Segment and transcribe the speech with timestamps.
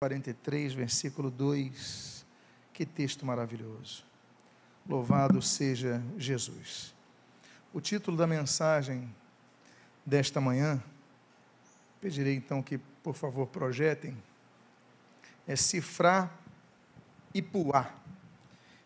[0.00, 2.24] 43, versículo 2.
[2.72, 4.04] Que texto maravilhoso.
[4.88, 6.94] Louvado seja Jesus.
[7.72, 9.12] O título da mensagem
[10.06, 10.80] desta manhã,
[12.00, 14.16] pedirei então que, por favor, projetem,
[15.48, 16.32] é Cifrar
[17.34, 17.92] e Puá.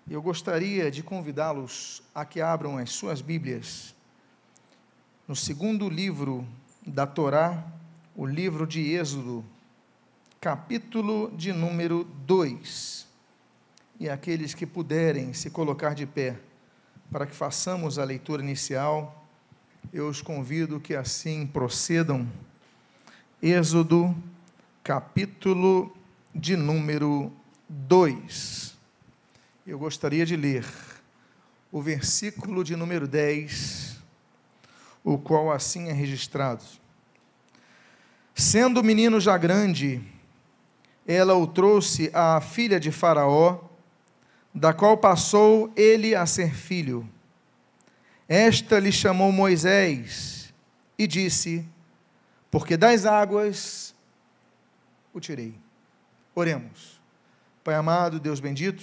[0.09, 3.95] Eu gostaria de convidá-los a que abram as suas Bíblias
[5.29, 6.49] no segundo livro
[6.87, 7.71] da Torá,
[8.17, 9.45] o livro de Êxodo,
[10.43, 13.07] capítulo de número 2.
[14.01, 16.37] E aqueles que puderem se colocar de pé
[17.13, 19.25] para que façamos a leitura inicial,
[19.93, 22.29] eu os convido que assim procedam.
[23.41, 24.13] Êxodo,
[24.83, 25.97] capítulo
[26.35, 27.33] de número
[27.69, 28.77] 2.
[29.65, 30.67] Eu gostaria de ler
[31.71, 33.97] o versículo de número 10,
[35.05, 36.65] o qual assim é registrado.
[38.35, 40.03] Sendo o menino já grande,
[41.07, 43.61] ela o trouxe à filha de Faraó,
[44.55, 47.09] da qual passou ele a ser filho.
[48.29, 50.53] Esta lhe chamou Moisés
[50.99, 51.67] e disse:
[52.51, 53.95] Porque das águas
[55.13, 55.55] o tirei.
[56.35, 57.01] Oremos.
[57.65, 58.83] Pai amado, Deus bendito,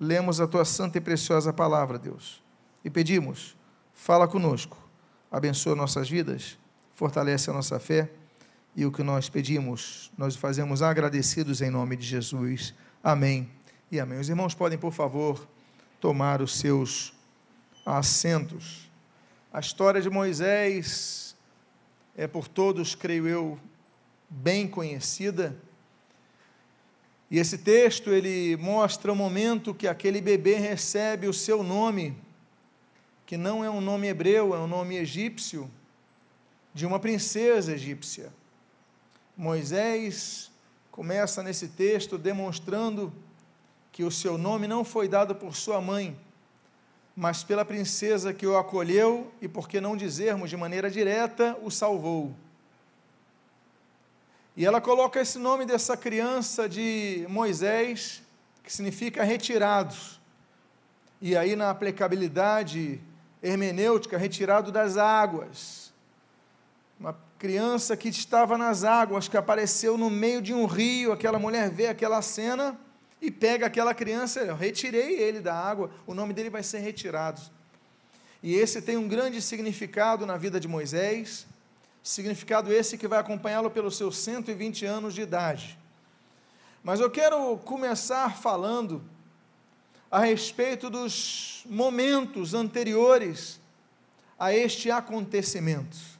[0.00, 2.42] lemos a tua santa e preciosa palavra, Deus,
[2.84, 3.56] e pedimos:
[3.92, 4.78] fala conosco,
[5.30, 6.58] abençoa nossas vidas,
[6.94, 8.10] fortalece a nossa fé
[8.78, 12.72] e o que nós pedimos, nós fazemos agradecidos em nome de Jesus.
[13.02, 13.50] Amém
[13.90, 14.20] e amém.
[14.20, 15.48] Os irmãos podem, por favor,
[16.00, 17.12] tomar os seus
[17.84, 18.88] assentos.
[19.52, 21.34] A história de Moisés
[22.16, 23.58] é por todos, creio eu,
[24.30, 25.56] bem conhecida.
[27.28, 32.16] E esse texto ele mostra o momento que aquele bebê recebe o seu nome,
[33.26, 35.68] que não é um nome hebreu, é um nome egípcio,
[36.72, 38.32] de uma princesa egípcia.
[39.38, 40.50] Moisés
[40.90, 43.12] começa nesse texto demonstrando
[43.92, 46.18] que o seu nome não foi dado por sua mãe,
[47.14, 51.70] mas pela princesa que o acolheu e, por que não dizermos de maneira direta, o
[51.70, 52.34] salvou.
[54.56, 58.20] E ela coloca esse nome dessa criança de Moisés,
[58.64, 60.18] que significa retirados.
[61.20, 63.00] E aí, na aplicabilidade
[63.40, 65.92] hermenêutica, retirado das águas.
[66.98, 71.70] Uma criança que estava nas águas, que apareceu no meio de um rio, aquela mulher
[71.70, 72.78] vê aquela cena
[73.22, 77.40] e pega aquela criança, eu retirei ele da água, o nome dele vai ser retirado.
[78.42, 81.46] E esse tem um grande significado na vida de Moisés,
[82.02, 85.78] significado esse que vai acompanhá-lo pelos seus 120 anos de idade.
[86.82, 89.02] Mas eu quero começar falando
[90.10, 93.60] a respeito dos momentos anteriores
[94.38, 96.17] a este acontecimento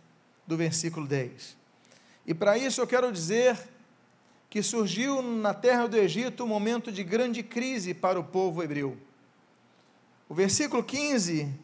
[0.48, 1.54] do versículo 10.
[2.26, 3.58] E para isso eu quero dizer
[4.48, 8.96] que surgiu na terra do Egito um momento de grande crise para o povo hebreu.
[10.26, 11.54] O versículo 15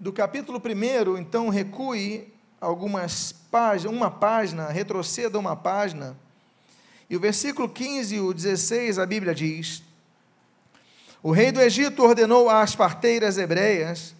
[0.00, 6.16] do capítulo 1, então recue algumas páginas, uma página, retroceda uma página.
[7.08, 9.84] E o versículo 15 o 16, a Bíblia diz:
[11.22, 14.12] O rei do Egito ordenou às parteiras hebreias,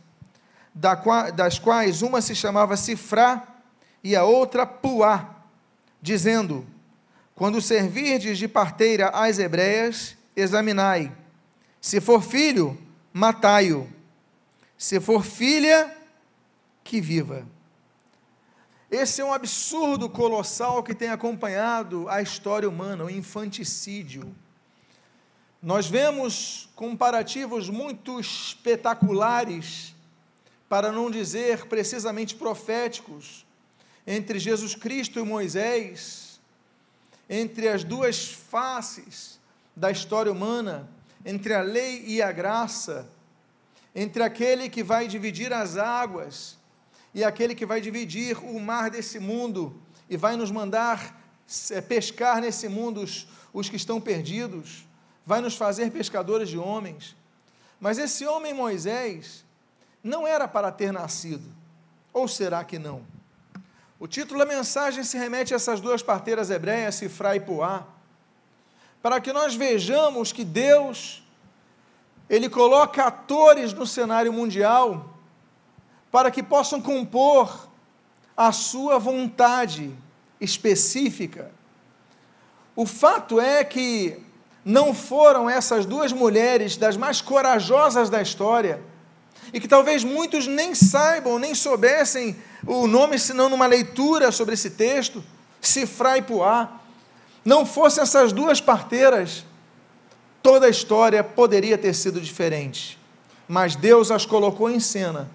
[0.73, 3.48] das quais uma se chamava Sifrá
[4.09, 5.37] e a outra Puá,
[6.01, 6.67] dizendo:
[7.35, 11.13] Quando servirdes de parteira às hebreias, examinai.
[11.79, 12.79] Se for filho,
[13.13, 13.87] matai-o.
[14.79, 15.95] Se for filha,
[16.83, 17.47] que viva.
[18.91, 24.35] Esse é um absurdo colossal que tem acompanhado a história humana, o infanticídio.
[25.63, 29.95] Nós vemos comparativos muito espetaculares,
[30.67, 33.47] para não dizer precisamente proféticos,
[34.11, 36.41] entre Jesus Cristo e Moisés,
[37.29, 39.39] entre as duas faces
[39.77, 40.89] da história humana,
[41.27, 43.07] entre a lei e a graça,
[43.95, 46.57] entre aquele que vai dividir as águas
[47.13, 51.23] e aquele que vai dividir o mar desse mundo e vai nos mandar
[51.71, 54.87] é, pescar nesse mundo os, os que estão perdidos,
[55.27, 57.15] vai nos fazer pescadores de homens.
[57.79, 59.45] Mas esse homem Moisés
[60.03, 61.55] não era para ter nascido,
[62.11, 63.18] ou será que não?
[64.01, 67.85] O título da mensagem se remete a essas duas parteiras hebreias, Sifra e Puá,
[69.03, 71.25] para que nós vejamos que Deus,
[72.31, 75.19] Ele coloca atores no cenário mundial
[76.13, 77.69] para que possam compor
[78.37, 79.93] a sua vontade
[80.41, 81.51] específica.
[82.77, 84.23] O fato é que
[84.65, 88.81] não foram essas duas mulheres das mais corajosas da história,
[89.53, 92.37] e que talvez muitos nem saibam, nem soubessem
[92.67, 95.23] o nome, senão numa leitura sobre esse texto,
[95.61, 96.81] Sifra e Puá.
[97.45, 99.45] não fossem essas duas parteiras,
[100.43, 102.99] toda a história poderia ter sido diferente.
[103.49, 105.29] Mas Deus as colocou em cena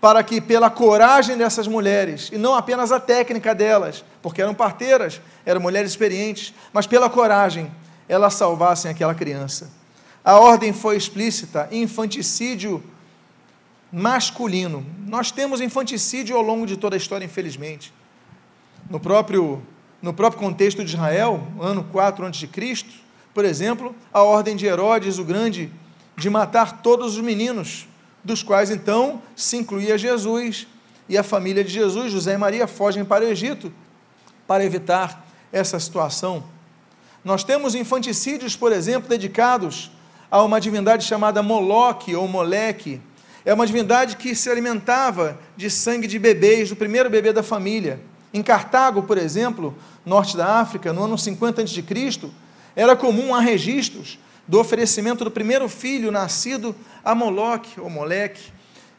[0.00, 5.18] para que, pela coragem dessas mulheres, e não apenas a técnica delas, porque eram parteiras,
[5.46, 7.72] eram mulheres experientes, mas pela coragem,
[8.06, 9.70] elas salvassem aquela criança.
[10.22, 12.82] A ordem foi explícita: infanticídio
[13.94, 14.84] masculino.
[15.06, 17.94] Nós temos infanticídio ao longo de toda a história, infelizmente.
[18.90, 19.62] No próprio,
[20.02, 22.84] no próprio contexto de Israel, ano 4 a.C.,
[23.32, 25.70] por exemplo, a ordem de Herodes o Grande
[26.16, 27.86] de matar todos os meninos
[28.22, 30.66] dos quais então se incluía Jesus
[31.08, 33.72] e a família de Jesus, José e Maria, fogem para o Egito
[34.46, 36.44] para evitar essa situação.
[37.24, 39.90] Nós temos infanticídios, por exemplo, dedicados
[40.30, 43.00] a uma divindade chamada Moloque ou Moleque.
[43.44, 48.00] É uma divindade que se alimentava de sangue de bebês, do primeiro bebê da família.
[48.32, 49.74] Em Cartago, por exemplo,
[50.04, 52.30] norte da África, no ano 50 a.C.,
[52.74, 54.18] era comum há registros
[54.48, 56.74] do oferecimento do primeiro filho nascido
[57.04, 58.50] a Moloque, ou Moleque.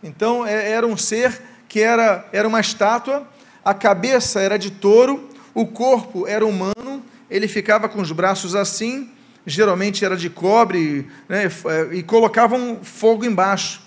[0.04, 3.28] Então, é, era um ser que era, era uma estátua,
[3.64, 9.10] a cabeça era de touro, o corpo era humano, ele ficava com os braços assim,
[9.46, 11.50] geralmente era de cobre, né,
[11.92, 13.85] e colocavam fogo embaixo.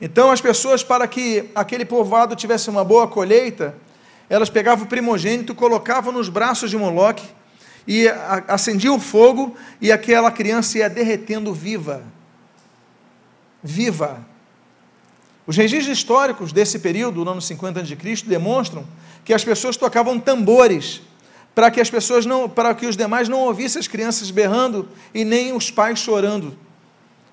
[0.00, 3.74] Então, as pessoas, para que aquele povoado tivesse uma boa colheita,
[4.28, 7.24] elas pegavam o primogênito, colocavam nos braços de Moloque,
[7.86, 8.08] e
[8.48, 12.02] acendia o fogo e aquela criança ia derretendo viva.
[13.62, 14.24] Viva.
[15.46, 18.86] Os registros históricos desse período, no ano 50 a.C., demonstram
[19.24, 21.02] que as pessoas tocavam tambores
[21.54, 25.24] para que as pessoas não, para que os demais não ouvissem as crianças berrando e
[25.24, 26.56] nem os pais chorando.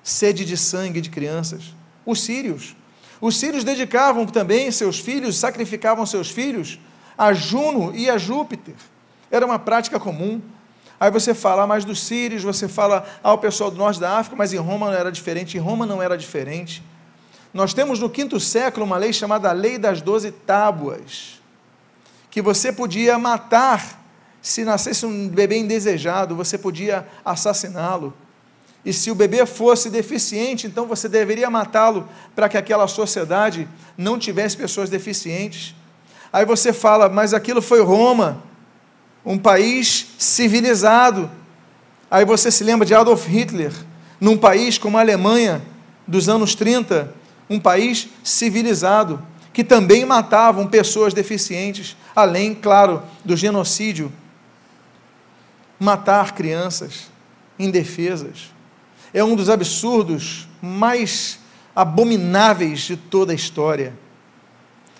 [0.02, 1.74] Sede de sangue de crianças.
[2.04, 2.76] Os sírios.
[3.20, 6.78] Os sírios dedicavam também seus filhos, sacrificavam seus filhos
[7.16, 8.74] a Juno e a Júpiter.
[9.30, 10.40] Era uma prática comum.
[10.98, 14.52] Aí você fala mais dos sírios, você fala ao pessoal do norte da África, mas
[14.52, 15.56] em Roma não era diferente.
[15.56, 16.82] Em Roma não era diferente.
[17.52, 21.40] Nós temos no quinto século uma lei chamada Lei das Doze Tábuas,
[22.30, 24.00] que você podia matar
[24.40, 28.12] se nascesse um bebê indesejado, você podia assassiná-lo.
[28.84, 34.18] E se o bebê fosse deficiente, então você deveria matá-lo para que aquela sociedade não
[34.18, 35.74] tivesse pessoas deficientes.
[36.32, 38.42] Aí você fala, mas aquilo foi Roma
[39.24, 41.30] um país civilizado.
[42.10, 43.72] Aí você se lembra de Adolf Hitler,
[44.20, 45.62] num país como a Alemanha
[46.06, 47.14] dos anos 30,
[47.48, 54.12] um país civilizado, que também matavam pessoas deficientes, além, claro, do genocídio.
[55.78, 57.10] Matar crianças
[57.58, 58.50] indefesas
[59.12, 61.38] é um dos absurdos mais
[61.74, 63.94] abomináveis de toda a história.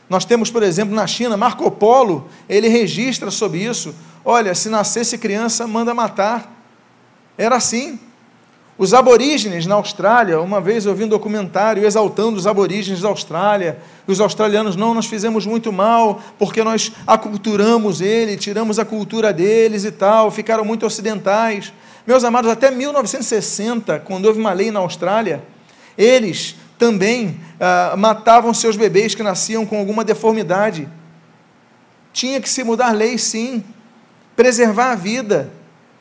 [0.09, 3.94] Nós temos, por exemplo, na China, Marco Polo, ele registra sobre isso
[4.25, 6.50] Olha, se nascesse criança, manda matar.
[7.37, 7.99] Era assim.
[8.79, 13.79] Os aborígenes na Austrália, uma vez eu vi um documentário exaltando os aborígenes da Austrália,
[14.06, 19.85] os australianos, não, nós fizemos muito mal, porque nós aculturamos ele, tiramos a cultura deles
[19.85, 21.73] e tal, ficaram muito ocidentais.
[22.06, 25.43] Meus amados, até 1960, quando houve uma lei na Austrália,
[25.96, 30.88] eles também ah, matavam seus bebês que nasciam com alguma deformidade.
[32.12, 33.64] Tinha que se mudar lei, sim
[34.34, 35.52] preservar a vida,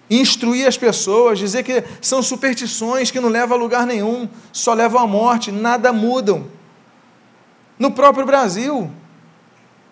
[0.10, 5.02] instruir as pessoas, dizer que são superstições que não levam a lugar nenhum, só levam
[5.02, 6.48] à morte, nada mudam.
[7.78, 8.90] No próprio Brasil,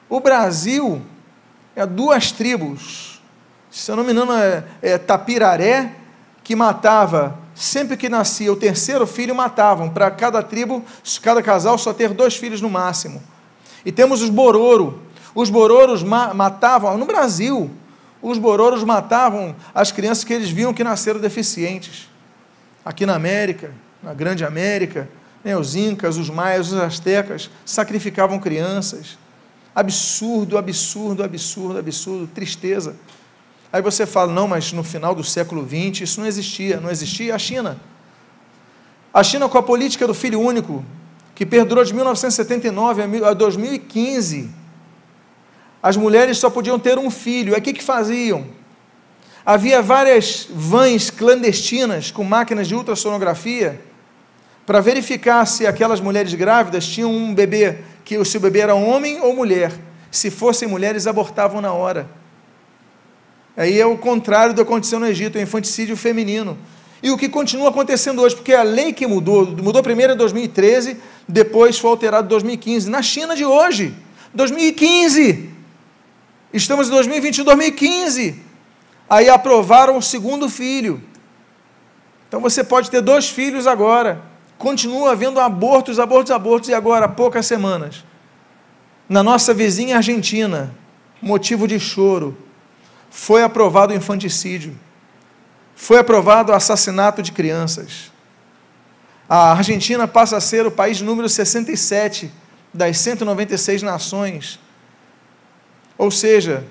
[0.10, 1.02] o Brasil
[1.76, 3.22] é duas tribos,
[3.70, 5.96] se eu não me engano, é, é Tapiraré,
[6.50, 10.84] que matava, sempre que nascia o terceiro filho, matavam, para cada tribo,
[11.22, 13.22] cada casal só ter dois filhos no máximo.
[13.86, 15.00] E temos os Bororo,
[15.36, 17.70] os Bororos ma matavam, no Brasil,
[18.20, 22.10] os bororos matavam as crianças que eles viam que nasceram deficientes.
[22.84, 25.08] Aqui na América, na Grande América,
[25.44, 29.20] né, os incas, os maias, os astecas sacrificavam crianças.
[29.76, 32.96] Absurdo, absurdo, absurdo, absurdo, tristeza.
[33.72, 36.80] Aí você fala, não, mas no final do século XX isso não existia.
[36.80, 37.80] Não existia a China.
[39.14, 40.84] A China, com a política do filho único,
[41.36, 44.50] que perdurou de 1979 a 2015,
[45.82, 47.54] as mulheres só podiam ter um filho.
[47.54, 48.46] Aí o que, que faziam?
[49.46, 53.82] Havia várias vãs clandestinas com máquinas de ultrassonografia
[54.66, 59.22] para verificar se aquelas mulheres grávidas tinham um bebê, que se o bebê era homem
[59.22, 59.72] ou mulher.
[60.12, 62.08] Se fossem mulheres, abortavam na hora.
[63.60, 66.58] Aí é o contrário do que aconteceu no Egito, o infanticídio feminino.
[67.04, 70.98] E o que continua acontecendo hoje, porque a lei que mudou, mudou primeiro em 2013,
[71.28, 72.90] depois foi alterado em 2015.
[72.90, 73.94] Na China de hoje,
[74.34, 75.60] 2015,
[76.52, 78.42] Estamos em 2020, 2015.
[79.10, 81.02] Aí aprovaram o segundo filho.
[82.28, 84.22] Então você pode ter dois filhos agora.
[84.58, 88.04] Continua havendo abortos, abortos, abortos, e agora, há poucas semanas,
[89.08, 90.76] na nossa vizinha Argentina,
[91.22, 92.38] motivo de choro,
[93.10, 94.78] foi aprovado o infanticídio,
[95.76, 98.12] foi aprovado o assassinato de crianças.
[99.28, 102.32] A Argentina passa a ser o país número 67
[102.74, 104.60] das 196 nações.
[105.98, 106.66] Ou seja,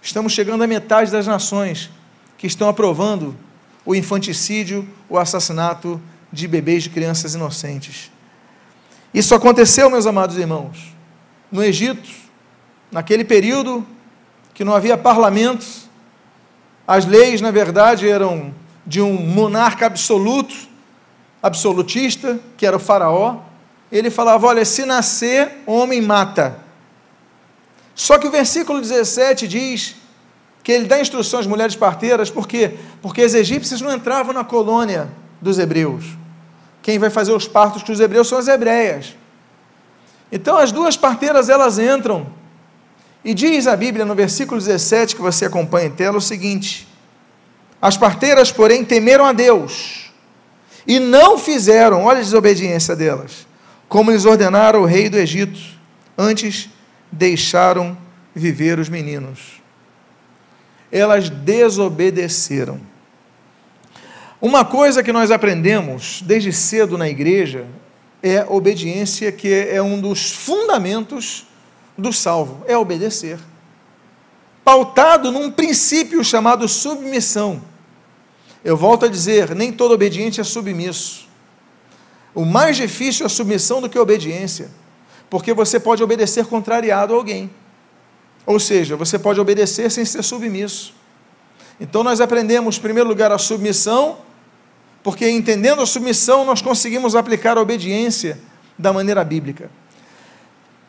[0.00, 1.90] estamos chegando à metade das nações
[2.36, 3.36] que estão aprovando
[3.84, 6.00] o infanticídio, o assassinato
[6.32, 8.10] de bebês, de crianças inocentes.
[9.12, 10.94] Isso aconteceu, meus amados irmãos,
[11.50, 12.10] no Egito,
[12.90, 13.86] naquele período
[14.54, 15.88] que não havia parlamentos,
[16.86, 18.54] as leis, na verdade, eram
[18.86, 20.54] de um monarca absoluto,
[21.42, 23.40] absolutista, que era o Faraó.
[23.90, 26.58] Ele falava: Olha, se nascer, homem mata.
[27.94, 29.96] Só que o versículo 17 diz
[30.62, 32.78] que ele dá instruções às mulheres parteiras, por quê?
[33.02, 36.04] Porque as egípcias não entravam na colônia dos hebreus.
[36.82, 39.14] Quem vai fazer os partos com os hebreus são as hebreias.
[40.32, 42.26] Então as duas parteiras elas entram.
[43.24, 46.86] E diz a Bíblia no versículo 17 que você acompanha em tela o seguinte:
[47.80, 50.12] As parteiras, porém, temeram a Deus
[50.86, 53.46] e não fizeram, olha a desobediência delas,
[53.88, 55.58] como lhes ordenara o rei do Egito.
[56.16, 56.68] Antes
[57.10, 57.96] deixaram
[58.34, 59.64] viver os meninos
[60.94, 62.80] elas desobedeceram.
[64.40, 67.66] Uma coisa que nós aprendemos desde cedo na igreja
[68.22, 71.48] é obediência, que é um dos fundamentos
[71.96, 73.38] do salvo, é obedecer.
[74.64, 77.62] Pautado num princípio chamado submissão.
[78.64, 81.28] Eu volto a dizer, nem todo obediente é submisso.
[82.34, 84.70] O mais difícil é a submissão do que a obediência,
[85.28, 87.50] porque você pode obedecer contrariado a alguém.
[88.46, 90.94] Ou seja, você pode obedecer sem ser submisso.
[91.78, 94.18] Então nós aprendemos, em primeiro lugar, a submissão,
[95.02, 98.40] porque entendendo a submissão, nós conseguimos aplicar a obediência
[98.78, 99.70] da maneira bíblica.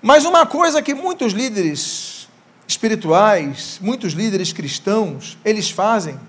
[0.05, 2.27] Mas uma coisa que muitos líderes
[2.67, 6.19] espirituais, muitos líderes cristãos, eles fazem,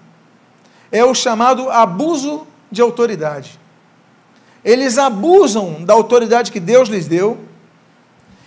[0.90, 3.60] é o chamado abuso de autoridade.
[4.64, 7.38] Eles abusam da autoridade que Deus lhes deu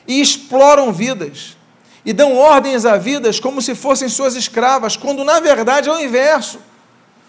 [0.08, 1.56] e exploram vidas
[2.04, 6.00] e dão ordens a vidas como se fossem suas escravas, quando na verdade é o
[6.00, 6.60] inverso.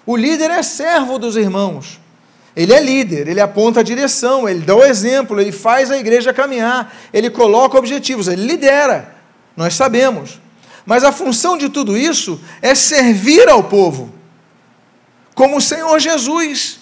[0.06, 2.00] O líder é servo dos irmãos.
[2.56, 6.32] Ele é líder, ele aponta a direção, ele dá o exemplo, ele faz a igreja
[6.32, 9.14] caminhar, ele coloca objetivos, ele lidera.
[9.56, 10.40] Nós sabemos.
[10.84, 14.12] Mas a função de tudo isso é servir ao povo.
[15.34, 16.80] Como o Senhor Jesus.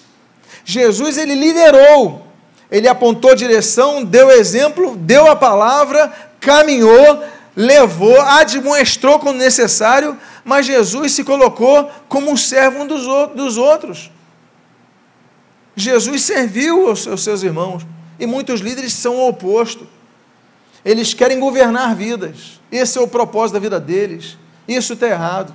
[0.65, 2.25] Jesus ele liderou,
[2.71, 7.23] ele apontou direção, deu exemplo, deu a palavra, caminhou,
[7.55, 14.11] levou, admoestrou quando necessário, mas Jesus se colocou como um servo um dos, dos outros.
[15.83, 17.85] Jesus serviu aos seus irmãos,
[18.19, 19.87] e muitos líderes são o oposto.
[20.83, 25.53] Eles querem governar vidas, esse é o propósito da vida deles, isso está errado.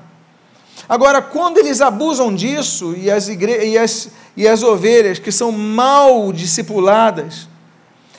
[0.88, 3.64] Agora, quando eles abusam disso, e as, igre...
[3.64, 4.10] e, as...
[4.36, 7.48] e as ovelhas que são mal discipuladas,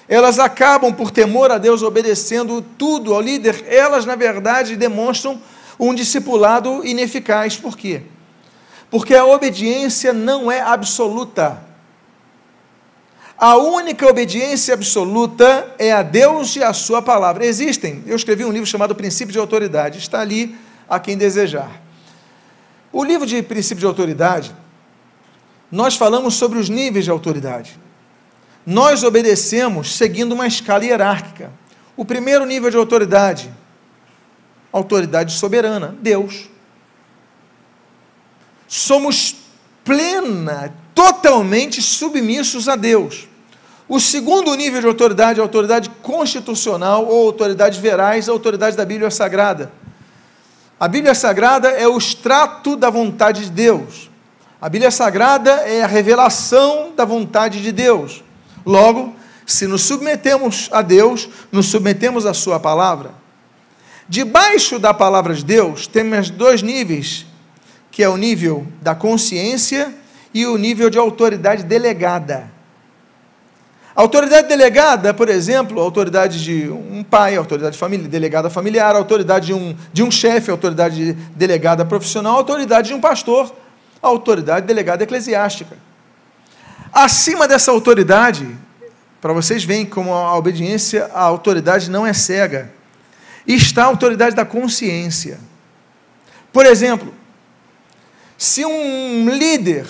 [0.07, 5.39] elas acabam, por temor a Deus, obedecendo tudo ao líder, elas, na verdade, demonstram
[5.79, 7.57] um discipulado ineficaz.
[7.57, 8.03] Por quê?
[8.89, 11.61] Porque a obediência não é absoluta.
[13.37, 17.45] A única obediência absoluta é a Deus e a Sua palavra.
[17.45, 20.55] Existem, eu escrevi um livro chamado Princípio de Autoridade, está ali
[20.89, 21.81] a quem desejar.
[22.91, 24.55] O livro de Princípio de Autoridade,
[25.71, 27.79] nós falamos sobre os níveis de autoridade
[28.65, 31.51] nós obedecemos seguindo uma escala hierárquica.
[31.95, 33.53] O primeiro nível de autoridade,
[34.71, 36.49] autoridade soberana, Deus.
[38.67, 39.35] Somos
[39.83, 43.27] plena, totalmente submissos a Deus.
[43.87, 48.85] O segundo nível de autoridade é a autoridade constitucional ou autoridade verais, a autoridade da
[48.85, 49.71] Bíblia Sagrada.
[50.79, 54.09] A Bíblia Sagrada é o extrato da vontade de Deus.
[54.59, 58.23] A Bíblia Sagrada é a revelação da vontade de Deus.
[58.65, 59.13] Logo,
[59.45, 63.11] se nos submetemos a Deus, nos submetemos à Sua palavra.
[64.09, 67.25] Debaixo da palavra de Deus, temos dois níveis,
[67.91, 69.93] que é o nível da consciência
[70.35, 72.51] e o nível de autoridade delegada.
[73.95, 78.93] A autoridade delegada, por exemplo, a autoridade de um pai, a autoridade família, delegada familiar,
[78.93, 82.99] a autoridade de um, de um chefe, a autoridade delegada profissional, a autoridade de um
[82.99, 83.55] pastor,
[84.03, 85.77] a autoridade delegada eclesiástica.
[86.91, 88.45] Acima dessa autoridade,
[89.21, 92.73] para vocês verem como a obediência à autoridade não é cega,
[93.47, 95.39] está a autoridade da consciência.
[96.51, 97.13] Por exemplo,
[98.37, 99.87] Se um líder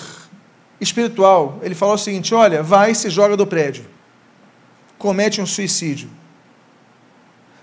[0.80, 3.84] espiritual, ele falou o seguinte: olha, vai e se joga do prédio,
[4.98, 6.08] comete um suicídio.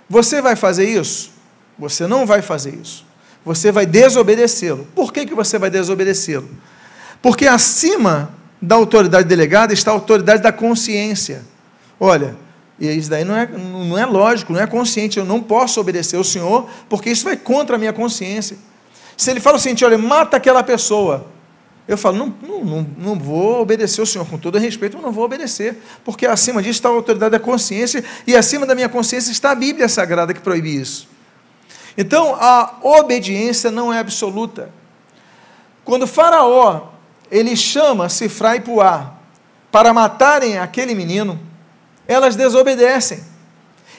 [0.09, 1.31] Você vai fazer isso?
[1.77, 3.05] Você não vai fazer isso.
[3.45, 4.87] Você vai desobedecê-lo.
[4.95, 6.49] Por que, que você vai desobedecê-lo?
[7.21, 11.43] Porque acima da autoridade delegada está a autoridade da consciência.
[11.99, 12.35] Olha,
[12.79, 15.19] e isso daí não é, não é lógico, não é consciente.
[15.19, 18.57] Eu não posso obedecer ao Senhor, porque isso vai contra a minha consciência.
[19.17, 21.27] Se ele fala o seguinte, olha, mata aquela pessoa,
[21.87, 25.11] eu falo, não, não, não, não vou obedecer ao Senhor, com todo respeito, eu não
[25.11, 29.31] vou obedecer, porque acima disso está a autoridade da consciência, e acima da minha consciência
[29.31, 31.09] está a Bíblia Sagrada que proíbe isso.
[31.97, 34.71] Então, a obediência não é absoluta.
[35.83, 36.89] Quando Faraó,
[37.29, 39.13] ele chama Sifra e Puá
[39.71, 41.39] para matarem aquele menino,
[42.07, 43.23] elas desobedecem.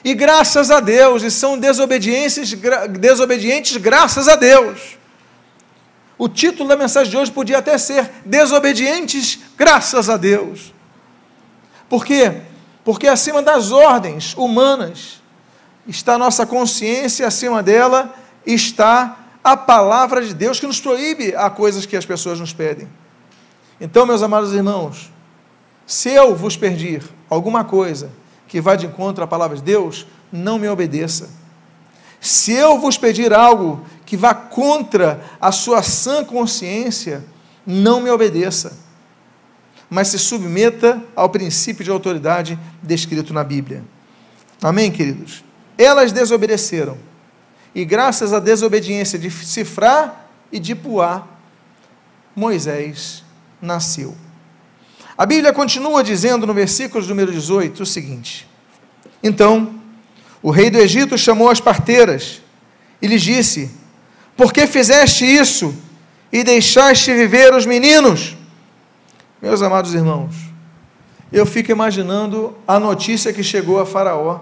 [0.03, 2.53] E graças a Deus, e são desobedientes,
[2.99, 4.97] desobedientes graças a Deus.
[6.17, 10.73] O título da mensagem de hoje podia até ser Desobedientes graças a Deus.
[11.89, 12.41] Por quê?
[12.83, 15.21] Porque acima das ordens humanas
[15.87, 18.13] está a nossa consciência, acima dela
[18.45, 22.87] está a palavra de Deus que nos proíbe a coisas que as pessoas nos pedem.
[23.79, 25.11] Então, meus amados irmãos,
[25.85, 28.09] se eu vos pedir alguma coisa
[28.47, 31.29] que vá de encontro à palavra de Deus, não me obedeça.
[32.19, 37.23] Se eu vos pedir algo que vá contra a sua sã consciência,
[37.65, 38.77] não me obedeça,
[39.89, 43.83] mas se submeta ao princípio de autoridade descrito na Bíblia.
[44.61, 45.43] Amém, queridos?
[45.77, 46.97] Elas desobedeceram,
[47.73, 51.27] e graças à desobediência de Cifrar e de Puá,
[52.35, 53.23] Moisés
[53.61, 54.15] nasceu.
[55.17, 58.47] A Bíblia continua dizendo no versículo número 18 o seguinte:
[59.23, 59.75] Então,
[60.41, 62.41] o rei do Egito chamou as parteiras
[63.01, 63.71] e lhes disse:
[64.35, 65.73] por que fizeste isso
[66.31, 68.35] e deixaste viver os meninos?
[69.41, 70.35] Meus amados irmãos,
[71.31, 74.41] eu fico imaginando a notícia que chegou a Faraó.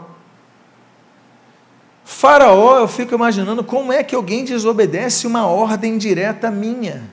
[2.04, 7.10] Faraó, eu fico imaginando como é que alguém desobedece uma ordem direta minha.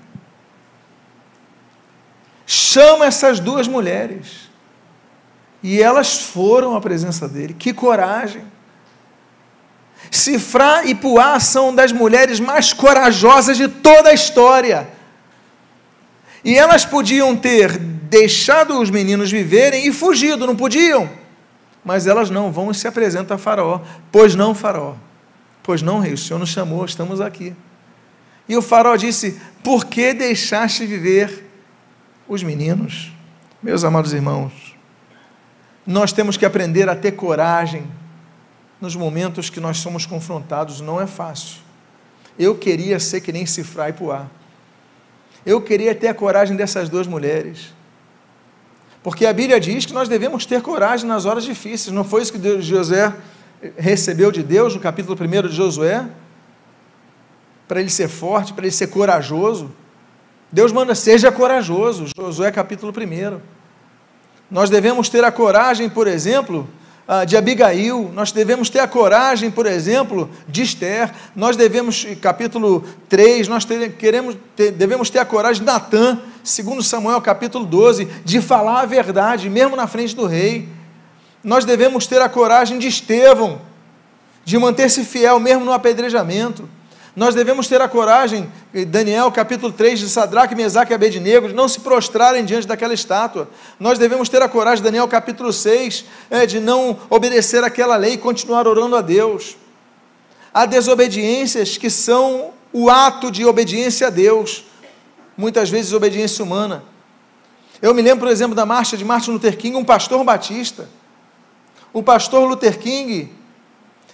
[2.46, 4.50] Chama essas duas mulheres.
[5.62, 7.54] E elas foram à presença dele.
[7.54, 8.44] Que coragem!
[10.10, 14.88] Cifrá e Puá são das mulheres mais corajosas de toda a história.
[16.44, 21.08] E elas podiam ter deixado os meninos viverem e fugido, não podiam.
[21.84, 23.80] Mas elas não vão e se apresentam a Faraó.
[24.10, 24.94] Pois não, Faraó.
[25.62, 27.54] Pois não, rei, o Senhor nos chamou, estamos aqui.
[28.48, 31.46] E o Faraó disse: Por que deixaste viver
[32.26, 33.12] os meninos?
[33.62, 34.52] Meus amados irmãos,
[35.86, 37.86] nós temos que aprender a ter coragem
[38.80, 41.58] nos momentos que nós somos confrontados, não é fácil.
[42.38, 44.26] Eu queria ser que nem Cifra e Puá.
[45.44, 47.74] Eu queria ter a coragem dessas duas mulheres.
[49.02, 51.94] Porque a Bíblia diz que nós devemos ter coragem nas horas difíceis.
[51.94, 53.14] Não foi isso que José
[53.76, 56.06] recebeu de Deus no capítulo 1 de Josué?
[57.66, 59.70] Para ele ser forte, para ele ser corajoso.
[60.52, 62.06] Deus manda, seja corajoso.
[62.14, 63.40] Josué capítulo 1.
[64.50, 66.68] Nós devemos ter a coragem, por exemplo,
[67.26, 73.48] de Abigail, nós devemos ter a coragem, por exemplo, de Esther, nós devemos, capítulo 3,
[73.48, 78.40] nós ter, queremos, ter, devemos ter a coragem de Natã, segundo Samuel capítulo 12, de
[78.40, 80.68] falar a verdade, mesmo na frente do rei.
[81.42, 83.60] Nós devemos ter a coragem de Estevão,
[84.44, 86.68] de manter-se fiel mesmo no apedrejamento.
[87.14, 88.50] Nós devemos ter a coragem,
[88.86, 93.48] Daniel capítulo 3, de Sadraque, Mesaque e Abednego, de não se prostrarem diante daquela estátua.
[93.80, 98.18] Nós devemos ter a coragem, Daniel capítulo 6, é, de não obedecer aquela lei e
[98.18, 99.56] continuar orando a Deus.
[100.54, 104.64] Há desobediências que são o ato de obediência a Deus,
[105.36, 106.84] muitas vezes obediência humana.
[107.82, 110.88] Eu me lembro, por exemplo, da marcha de Martin Luther King, um pastor batista.
[111.92, 113.32] O pastor Luther King,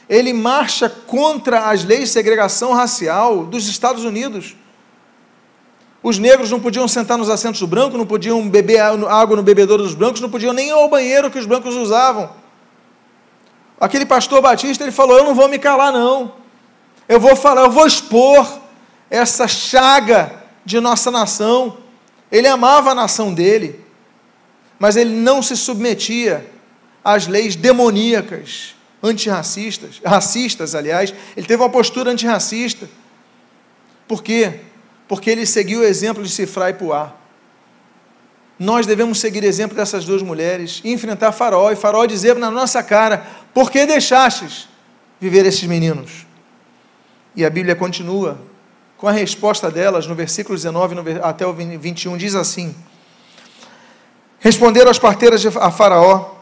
[0.09, 4.55] ele marcha contra as leis de segregação racial dos Estados Unidos.
[6.03, 9.83] Os negros não podiam sentar nos assentos do branco, não podiam beber água no bebedouro
[9.83, 12.31] dos brancos, não podiam nem ir ao banheiro que os brancos usavam.
[13.81, 16.35] Aquele pastor batista, ele falou: Eu não vou me calar, não.
[17.09, 18.61] Eu vou falar, eu vou expor
[19.11, 21.79] essa chaga de nossa nação.
[22.31, 23.85] Ele amava a nação dele,
[24.79, 26.49] mas ele não se submetia
[27.05, 32.89] às leis demoníacas antirracistas, racistas, aliás, ele teve uma postura antirracista.
[34.09, 34.61] Por quê?
[35.09, 37.15] Porque ele seguiu o exemplo de Cifra e Puá.
[38.59, 42.51] Nós devemos seguir o exemplo dessas duas mulheres e enfrentar Faraó, e Faraó dizer na
[42.51, 44.69] nossa cara: por que deixastes
[45.21, 46.27] viver esses meninos?
[47.35, 48.41] E a Bíblia continua
[48.97, 52.75] com a resposta delas, no versículo 19 até o 21, diz assim:
[54.41, 56.36] Responderam as parteiras a Faraó: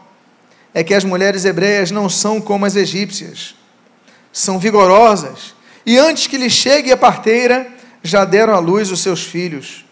[0.74, 3.54] É que as mulheres hebreias não são como as egípcias,
[4.32, 5.54] são vigorosas,
[5.86, 9.84] e antes que lhe chegue a parteira, já deram à luz os seus filhos.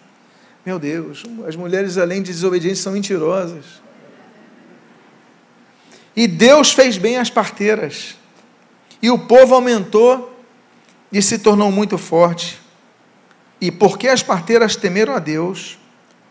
[0.66, 3.64] Meu Deus, as mulheres, além de desobedientes, são mentirosas.
[6.14, 8.16] E Deus fez bem as parteiras,
[9.00, 10.28] e o povo aumentou
[11.12, 12.60] e se tornou muito forte.
[13.60, 15.78] E porque as parteiras temeram a Deus,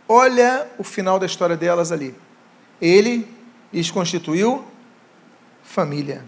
[0.07, 2.13] olha o final da história delas ali.
[2.81, 3.27] Ele
[3.71, 4.65] lhes constituiu
[5.63, 6.23] família.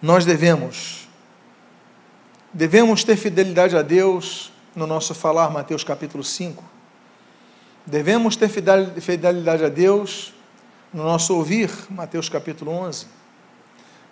[0.00, 1.08] Nós devemos,
[2.52, 6.62] devemos ter fidelidade a Deus no nosso falar, Mateus capítulo 5.
[7.86, 10.34] Devemos ter fidelidade a Deus
[10.92, 13.22] no nosso ouvir, Mateus capítulo 11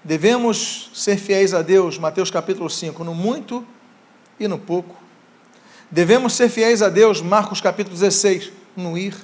[0.03, 3.67] Devemos ser fiéis a Deus, Mateus capítulo 5, no muito
[4.39, 4.97] e no pouco.
[5.91, 9.15] Devemos ser fiéis a Deus, Marcos capítulo 16, no ir.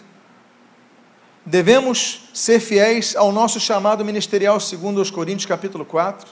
[1.46, 6.28] Devemos ser fiéis ao nosso chamado ministerial, segundo os Coríntios capítulo 4.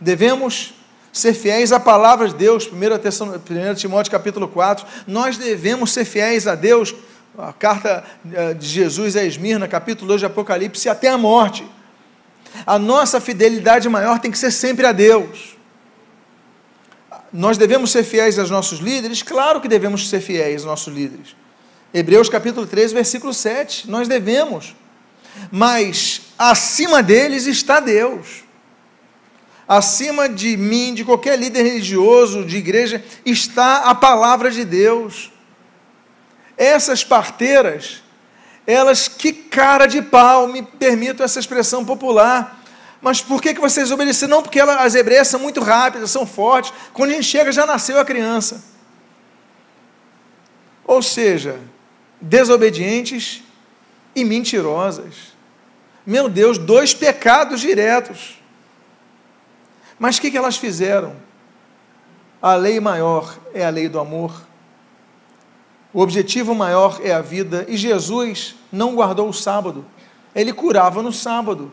[0.00, 0.72] Devemos
[1.12, 4.86] ser fiéis à palavra de Deus, 1 Timóteo capítulo 4.
[5.06, 6.94] Nós devemos ser fiéis a Deus,
[7.36, 11.66] a carta eh, de Jesus a Esmirna, capítulo 2 de Apocalipse, até a morte
[12.66, 15.56] a nossa fidelidade maior tem que ser sempre a Deus.
[17.32, 19.22] Nós devemos ser fiéis aos nossos líderes?
[19.22, 21.34] Claro que devemos ser fiéis aos nossos líderes.
[21.94, 23.90] Hebreus capítulo 13, versículo 7.
[23.90, 24.74] Nós devemos.
[25.50, 28.44] Mas acima deles está Deus.
[29.68, 35.30] Acima de mim, de qualquer líder religioso, de igreja, está a palavra de Deus.
[36.56, 38.02] Essas parteiras,
[38.66, 42.60] elas, que cara de pau, me permito essa expressão popular.
[43.00, 44.36] Mas por que, que vocês obedeceram?
[44.36, 46.72] Não, porque elas, as hebreias são muito rápidas, são fortes.
[46.92, 48.62] Quando a gente chega, já nasceu a criança.
[50.84, 51.58] Ou seja,
[52.22, 53.42] desobedientes
[54.14, 55.32] e mentirosas.
[56.06, 58.38] Meu Deus, dois pecados diretos.
[59.98, 61.14] Mas o que, que elas fizeram?
[62.40, 64.42] A lei maior é a lei do amor.
[65.92, 67.66] O objetivo maior é a vida.
[67.68, 69.84] E Jesus não guardou o sábado.
[70.34, 71.70] Ele curava no sábado.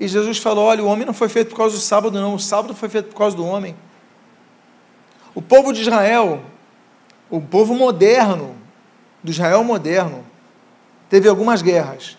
[0.00, 2.34] E Jesus falou: olha, o homem não foi feito por causa do sábado, não.
[2.34, 3.76] O sábado foi feito por causa do homem.
[5.34, 6.42] O povo de Israel,
[7.30, 8.61] o povo moderno,
[9.22, 10.24] do Israel moderno,
[11.08, 12.16] teve algumas guerras.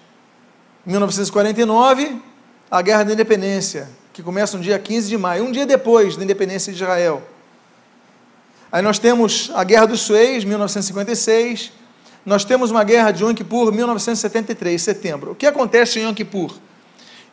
[0.85, 2.21] Em 1949,
[2.69, 6.23] a Guerra da Independência, que começa no dia 15 de maio, um dia depois da
[6.23, 7.21] independência de Israel.
[8.71, 11.71] Aí nós temos a Guerra dos Suez, 1956.
[12.25, 15.31] Nós temos uma guerra de Yom Kippur, 1973, setembro.
[15.31, 16.57] O que acontece em Yom Kippur?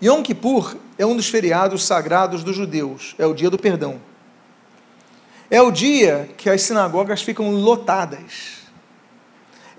[0.02, 4.00] Yom Kippur é um dos feriados sagrados dos judeus, é o dia do perdão.
[5.50, 8.59] É o dia que as sinagogas ficam lotadas.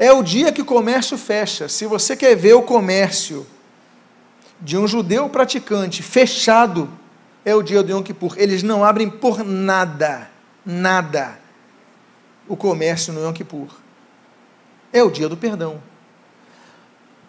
[0.01, 1.69] É o dia que o comércio fecha.
[1.69, 3.45] Se você quer ver o comércio
[4.59, 6.89] de um judeu praticante fechado,
[7.45, 8.33] é o dia do Yom Kippur.
[8.35, 10.27] Eles não abrem por nada,
[10.65, 11.37] nada
[12.47, 13.67] o comércio no Yom Kippur.
[14.91, 15.79] É o dia do perdão.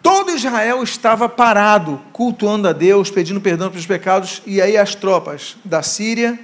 [0.01, 5.57] Todo Israel estava parado, cultuando a Deus, pedindo perdão pelos pecados, e aí as tropas
[5.63, 6.39] da Síria,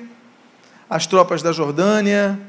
[0.87, 2.39] as tropas da Jordânia,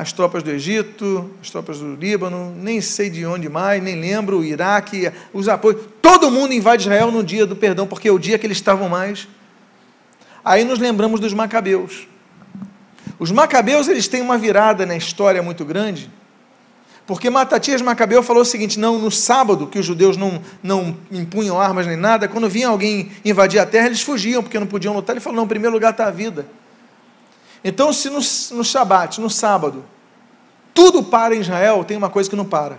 [0.00, 4.38] as tropas do Egito, as tropas do Líbano, nem sei de onde mais, nem lembro,
[4.38, 8.18] o Iraque, os apoios, todo mundo invade Israel no dia do perdão, porque é o
[8.18, 9.26] dia que eles estavam mais.
[10.44, 12.06] Aí nos lembramos dos macabeus.
[13.18, 16.08] Os macabeus eles têm uma virada na história muito grande,
[17.04, 21.58] porque Matatias Macabeu falou o seguinte: não, no sábado, que os judeus não, não impunham
[21.58, 25.14] armas nem nada, quando vinha alguém invadir a terra, eles fugiam, porque não podiam lutar.
[25.14, 26.46] Ele falou: não, em primeiro lugar está a vida.
[27.62, 28.20] Então, se no,
[28.56, 29.84] no Shabat, no sábado,
[30.72, 32.78] tudo para em Israel, tem uma coisa que não para: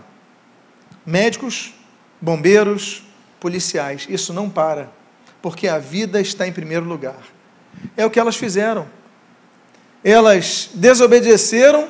[1.06, 1.74] médicos,
[2.22, 3.04] bombeiros,
[3.40, 4.08] policiais.
[4.10, 4.92] Isso não para,
[5.42, 7.20] porque a vida está em primeiro lugar.
[7.96, 8.88] É o que elas fizeram
[10.04, 11.90] elas desobedeceram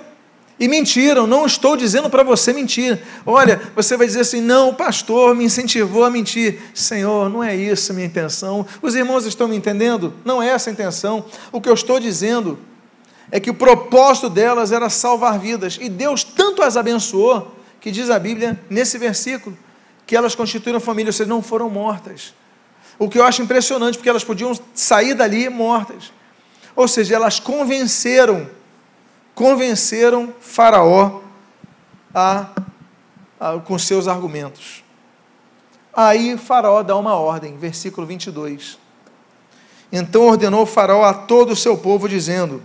[0.60, 1.26] e mentiram.
[1.26, 3.00] Não estou dizendo para você mentir.
[3.26, 6.60] Olha, você vai dizer assim: não, o pastor me incentivou a mentir.
[6.74, 8.66] Senhor, não é isso a minha intenção.
[8.82, 10.14] Os irmãos estão me entendendo?
[10.26, 11.26] Não é essa a intenção.
[11.52, 12.58] O que eu estou dizendo
[13.32, 15.78] é que o propósito delas era salvar vidas.
[15.80, 19.58] E Deus tanto as abençoou, que diz a Bíblia, nesse versículo,
[20.06, 22.34] que elas constituíram família, ou seja, não foram mortas.
[22.98, 26.12] O que eu acho impressionante, porque elas podiam sair dali mortas.
[26.76, 28.50] Ou seja, elas convenceram,
[29.36, 31.22] convenceram Faraó
[32.14, 32.50] a,
[33.40, 34.84] a, com seus argumentos.
[35.94, 38.78] Aí Faraó dá uma ordem, versículo 22.
[39.92, 42.62] Então ordenou Faraó a todo o seu povo, dizendo: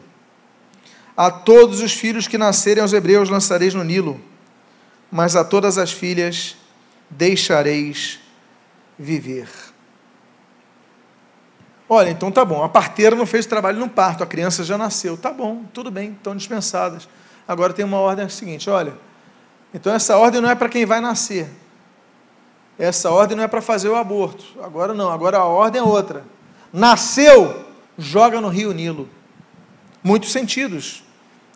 [1.17, 4.21] A todos os filhos que nascerem aos hebreus lançareis no Nilo,
[5.11, 6.57] mas a todas as filhas
[7.09, 8.19] deixareis
[8.99, 9.49] viver.
[11.89, 14.77] Olha, então tá bom, a parteira não fez o trabalho no parto, a criança já
[14.77, 15.17] nasceu.
[15.17, 17.09] Tá bom, tudo bem, estão dispensadas.
[17.47, 18.97] Agora tem uma ordem seguinte: olha,
[19.73, 21.49] então essa ordem não é para quem vai nascer.
[22.77, 24.45] Essa ordem não é para fazer o aborto.
[24.61, 26.25] Agora não, agora a ordem é outra.
[26.73, 27.65] Nasceu,
[27.97, 29.09] joga no rio Nilo.
[30.03, 31.04] Muitos sentidos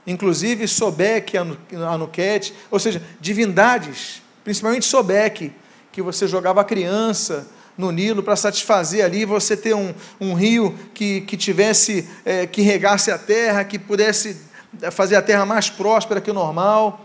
[0.08, 5.52] inclusive Sobek, Anuket, ou seja, divindades, principalmente Sobek,
[5.92, 10.76] que você jogava a criança no Nilo para satisfazer ali, você ter um, um rio
[10.94, 14.40] que, que tivesse, é, que regasse a terra, que pudesse
[14.80, 17.04] é, fazer a terra mais próspera que o normal.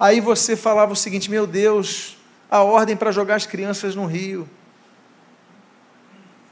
[0.00, 2.16] Aí você falava o seguinte: meu Deus,
[2.50, 4.48] a ordem para jogar as crianças no rio.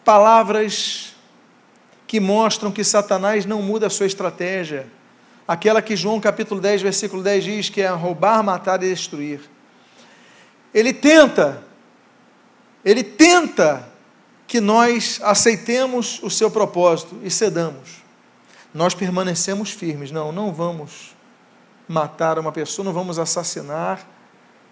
[0.04, 1.16] Palavras
[2.06, 4.86] que mostram que Satanás não muda a sua estratégia
[5.46, 9.40] aquela que João capítulo 10, versículo 10 diz que é roubar, matar e destruir.
[10.72, 11.62] Ele tenta,
[12.84, 13.88] ele tenta
[14.46, 18.02] que nós aceitemos o seu propósito e cedamos.
[18.72, 21.14] Nós permanecemos firmes, não, não vamos
[21.86, 24.04] matar uma pessoa, não vamos assassinar,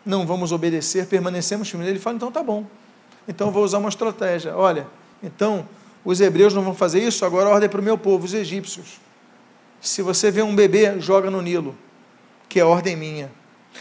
[0.04, 1.88] não vamos obedecer, permanecemos firmes.
[1.88, 2.66] Ele fala, então tá bom,
[3.28, 4.56] então vou usar uma estratégia.
[4.56, 4.88] Olha,
[5.22, 5.68] então
[6.04, 9.01] os hebreus não vão fazer isso, agora ordem é para o meu povo, os egípcios.
[9.82, 11.76] Se você vê um bebê, joga no Nilo,
[12.48, 13.32] que é ordem minha.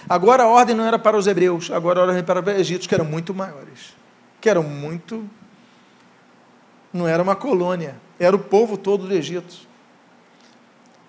[0.09, 2.87] Agora a ordem não era para os hebreus, agora a ordem era para os egípcios,
[2.87, 3.95] que eram muito maiores,
[4.41, 5.29] que eram muito.
[6.91, 9.55] Não era uma colônia, era o povo todo do Egito.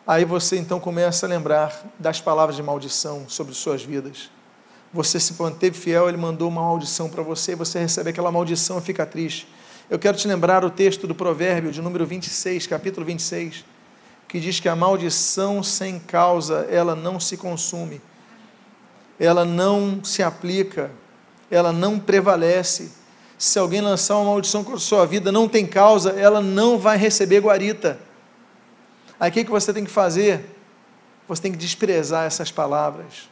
[0.07, 4.31] Aí você então começa a lembrar das palavras de maldição sobre suas vidas.
[4.93, 8.83] Você se manteve fiel, ele mandou uma maldição para você, você recebe aquela maldição e
[8.83, 9.49] fica triste.
[9.89, 13.72] Eu quero te lembrar o texto do Provérbio de número 26, capítulo 26
[14.33, 18.01] que diz que a maldição sem causa, ela não se consume,
[19.21, 20.91] ela não se aplica,
[21.51, 22.93] ela não prevalece.
[23.37, 26.97] Se alguém lançar uma maldição contra a sua vida, não tem causa, ela não vai
[26.97, 28.01] receber guarita.
[29.21, 30.57] Aí o que, que você tem que fazer?
[31.29, 33.29] Você tem que desprezar essas palavras.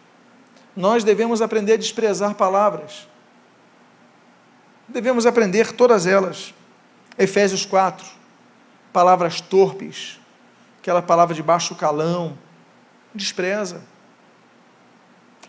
[0.76, 3.08] Nós devemos aprender a desprezar palavras.
[4.86, 6.52] Devemos aprender todas elas.
[7.16, 8.06] Efésios 4.
[8.92, 10.19] Palavras torpes,
[10.80, 12.38] aquela palavra de baixo calão,
[13.14, 13.82] despreza.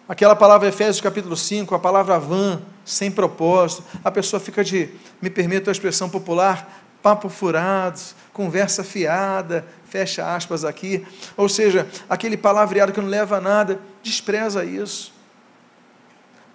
[0.07, 4.89] Aquela palavra Efésios capítulo 5, a palavra van, sem propósito, a pessoa fica de,
[5.21, 7.99] me permito a expressão popular, papo furado,
[8.33, 14.65] conversa fiada, fecha aspas aqui, ou seja, aquele palavreado que não leva a nada, despreza
[14.65, 15.13] isso.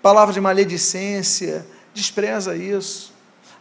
[0.03, 3.16] Palavra de maledicência, despreza isso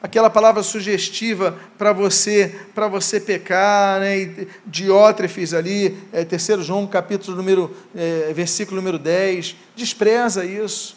[0.06, 4.46] aquela palavra sugestiva para você para você pecar, né?
[4.64, 10.96] diótrefes ali, é, terceiro João, capítulo número, é, versículo número 10, despreza isso.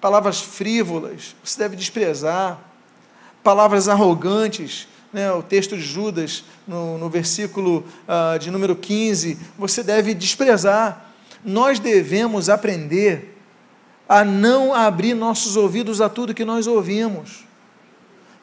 [0.00, 2.60] Palavras frívolas, você deve desprezar.
[3.42, 5.32] Palavras arrogantes, né?
[5.32, 11.12] o texto de Judas, no, no versículo uh, de número 15, você deve desprezar.
[11.44, 13.36] Nós devemos aprender
[14.08, 17.44] a não abrir nossos ouvidos a tudo que nós ouvimos.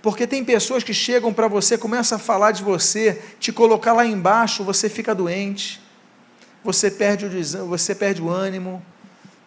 [0.02, 4.06] Porque tem pessoas que chegam para você, começam a falar de você, te colocar lá
[4.06, 5.80] embaixo, você fica doente,
[6.64, 8.82] você perde o, você perde o ânimo,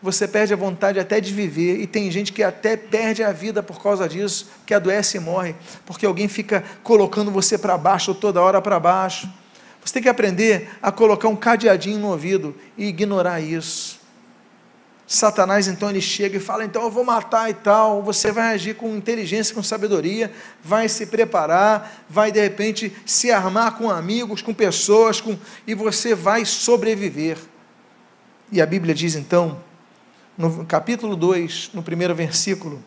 [0.00, 3.62] você perde a vontade até de viver, e tem gente que até perde a vida
[3.62, 8.42] por causa disso, que adoece e morre, porque alguém fica colocando você para baixo, toda
[8.42, 9.28] hora para baixo.
[9.84, 13.93] Você tem que aprender a colocar um cadeadinho no ouvido e ignorar isso.
[15.06, 18.02] Satanás então ele chega e fala: então eu vou matar e tal.
[18.02, 23.76] Você vai agir com inteligência, com sabedoria, vai se preparar, vai de repente se armar
[23.76, 25.36] com amigos, com pessoas, com...
[25.66, 27.38] e você vai sobreviver.
[28.50, 29.60] E a Bíblia diz então,
[30.38, 32.82] no capítulo 2, no primeiro versículo: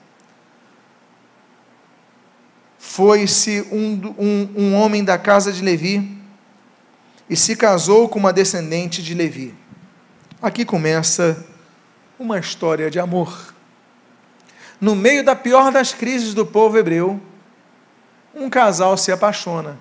[2.79, 6.17] Foi-se um, um, um homem da casa de Levi
[7.29, 9.53] e se casou com uma descendente de Levi.
[10.41, 11.45] Aqui começa
[12.19, 13.53] uma história de amor.
[14.79, 17.21] No meio da pior das crises do povo hebreu,
[18.33, 19.79] um casal se apaixona.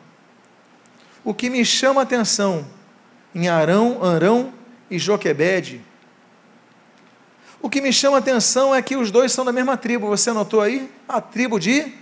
[1.24, 2.66] O que me chama a atenção
[3.34, 4.52] em Arão, Arão
[4.90, 5.82] e Joquebede,
[7.60, 10.06] o que me chama a atenção é que os dois são da mesma tribo.
[10.08, 10.90] Você anotou aí?
[11.08, 11.92] A tribo de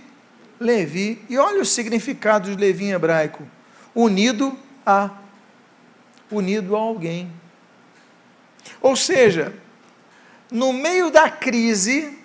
[0.59, 1.23] Levi.
[1.29, 3.43] E olha o significado de Levi em hebraico:
[3.95, 5.09] unido a
[6.29, 7.31] unido a alguém.
[8.81, 9.53] Ou seja,
[10.51, 12.17] no meio da crise,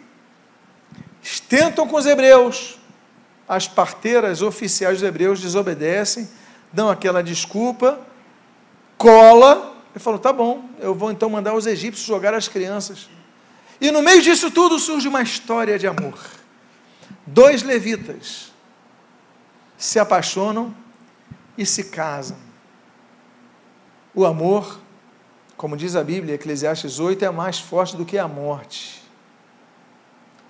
[1.48, 2.78] tentam com os hebreus.
[3.48, 6.28] As parteiras oficiais dos hebreus desobedecem,
[6.72, 8.00] dão aquela desculpa,
[8.96, 9.76] cola.
[9.92, 13.09] Ele falou: tá bom, eu vou então mandar os egípcios jogar as crianças.
[13.80, 16.18] E no meio disso tudo surge uma história de amor.
[17.26, 18.52] Dois levitas
[19.76, 20.74] se apaixonam
[21.56, 22.37] e se casam.
[24.14, 24.78] O amor,
[25.61, 29.03] como diz a Bíblia, Eclesiastes 8, é mais forte do que a morte.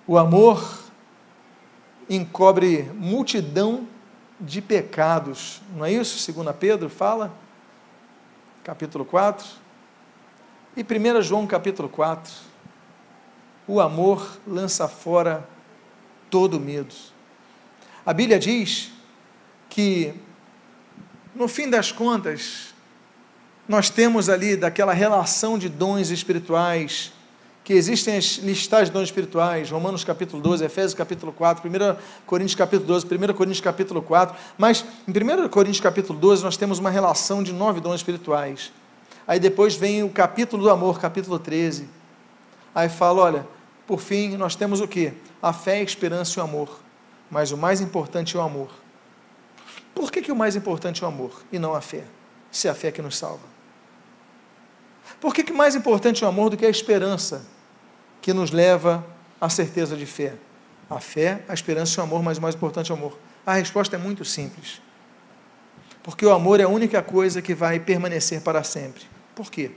[0.06, 0.84] O amor
[2.08, 3.88] encobre multidão
[4.40, 6.16] de pecados, não é isso?
[6.20, 7.34] Segundo Pedro fala,
[8.62, 9.44] capítulo 4.
[10.76, 12.32] E 1 João capítulo 4.
[13.66, 15.44] O amor lança fora
[16.30, 16.94] todo medo.
[18.06, 18.92] A Bíblia diz
[19.68, 20.14] que,
[21.34, 22.69] no fim das contas,
[23.70, 27.12] nós temos ali daquela relação de dons espirituais,
[27.62, 32.56] que existem as listas de dons espirituais, Romanos capítulo 12, Efésios capítulo 4, 1 Coríntios
[32.56, 36.90] capítulo 12, 1 Coríntios capítulo 4, mas em 1 Coríntios capítulo 12 nós temos uma
[36.90, 38.72] relação de nove dons espirituais.
[39.24, 41.88] Aí depois vem o capítulo do amor, capítulo 13.
[42.74, 43.48] Aí fala, olha,
[43.86, 45.12] por fim, nós temos o que?
[45.40, 46.80] A fé, a esperança e o amor.
[47.30, 48.72] Mas o mais importante é o amor.
[49.94, 52.02] Por que, que o mais importante é o amor e não a fé?
[52.50, 53.59] Se é a fé que nos salva.
[55.20, 57.42] Por que, que mais importante é o amor do que a esperança
[58.22, 59.04] que nos leva
[59.40, 60.34] à certeza de fé?
[60.88, 63.18] A fé, a esperança e o amor, mas o mais importante é o amor.
[63.44, 64.80] A resposta é muito simples.
[66.02, 69.02] Porque o amor é a única coisa que vai permanecer para sempre.
[69.34, 69.70] Por quê?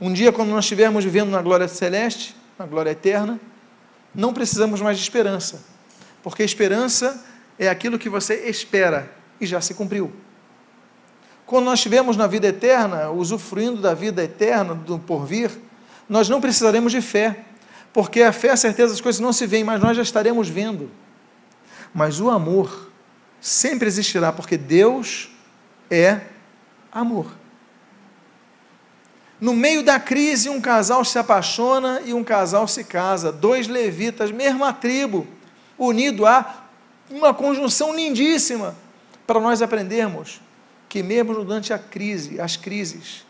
[0.00, 3.40] Um dia, quando nós estivermos vivendo na glória celeste, na glória eterna,
[4.14, 5.64] não precisamos mais de esperança.
[6.22, 7.24] Porque esperança
[7.58, 10.12] é aquilo que você espera e já se cumpriu.
[11.50, 15.50] Quando nós estivermos na vida eterna, usufruindo da vida eterna, do porvir,
[16.08, 17.40] nós não precisaremos de fé,
[17.92, 20.88] porque a fé a certeza das coisas não se veem, mas nós já estaremos vendo.
[21.92, 22.92] Mas o amor
[23.40, 25.28] sempre existirá, porque Deus
[25.90, 26.20] é
[26.92, 27.26] amor.
[29.40, 33.32] No meio da crise, um casal se apaixona e um casal se casa.
[33.32, 35.26] Dois levitas, mesma tribo,
[35.76, 36.62] unido a
[37.10, 38.76] uma conjunção lindíssima
[39.26, 40.40] para nós aprendermos
[40.90, 43.24] que mesmo durante a crise, as crises,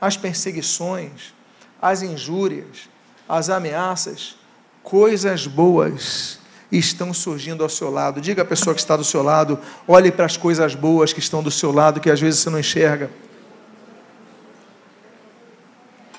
[0.00, 1.32] as perseguições,
[1.80, 2.88] as injúrias,
[3.28, 4.36] as ameaças,
[4.82, 6.40] coisas boas
[6.72, 8.20] estão surgindo ao seu lado.
[8.20, 11.40] Diga à pessoa que está do seu lado, olhe para as coisas boas que estão
[11.40, 13.08] do seu lado, que às vezes você não enxerga.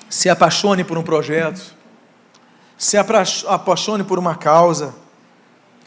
[0.08, 1.74] Se apaixone por um projeto,
[2.78, 4.94] se apaixone por uma causa,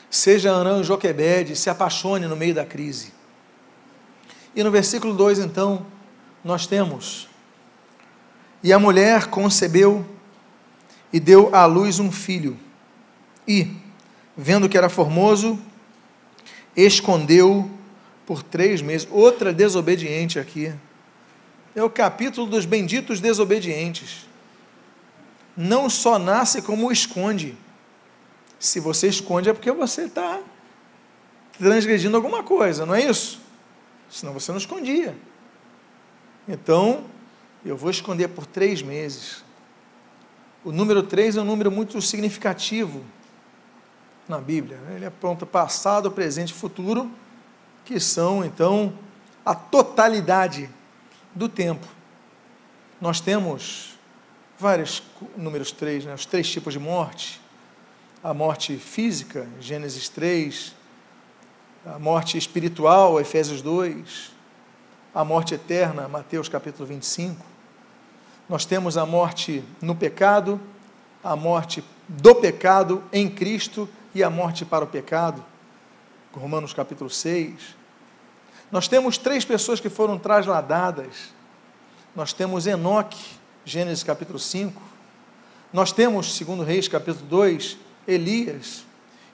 [0.07, 3.17] seja Anã Joquebede, se apaixone no meio da crise.
[4.55, 5.85] E no versículo 2, então,
[6.43, 7.27] nós temos:
[8.63, 10.05] E a mulher concebeu
[11.12, 12.57] e deu à luz um filho,
[13.47, 13.75] e,
[14.38, 15.59] vendo que era formoso,
[16.75, 17.69] escondeu
[18.25, 19.07] por três meses.
[19.12, 20.71] Outra desobediente aqui.
[21.75, 24.27] É o capítulo dos benditos desobedientes.
[25.55, 27.57] Não só nasce como esconde.
[28.59, 30.39] Se você esconde é porque você está
[31.57, 33.41] transgredindo alguma coisa, não é isso?
[34.09, 35.15] Senão você não escondia.
[36.47, 37.05] Então,
[37.63, 39.43] eu vou esconder por três meses.
[40.63, 43.03] O número três é um número muito significativo
[44.27, 44.79] na Bíblia.
[44.95, 47.11] Ele aponta passado, presente e futuro,
[47.85, 48.93] que são, então,
[49.45, 50.69] a totalidade
[51.33, 51.87] do tempo.
[53.01, 53.97] Nós temos
[54.57, 55.01] vários
[55.37, 56.13] números três, né?
[56.13, 57.41] os três tipos de morte.
[58.21, 60.75] A morte física, Gênesis 3,
[61.93, 64.32] a morte espiritual, Efésios 2,
[65.13, 67.43] a morte eterna, Mateus capítulo 25.
[68.47, 70.62] Nós temos a morte no pecado,
[71.23, 75.43] a morte do pecado em Cristo e a morte para o pecado,
[76.32, 77.75] Romanos capítulo 6.
[78.71, 81.34] Nós temos três pessoas que foram trasladadas.
[82.15, 83.19] Nós temos Enoque,
[83.65, 84.80] Gênesis capítulo 5.
[85.73, 88.86] Nós temos, segundo Reis capítulo 2, Elias,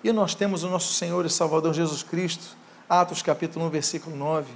[0.05, 2.55] e nós temos o nosso Senhor e Salvador Jesus Cristo,
[2.87, 4.53] Atos capítulo 1, versículo 9.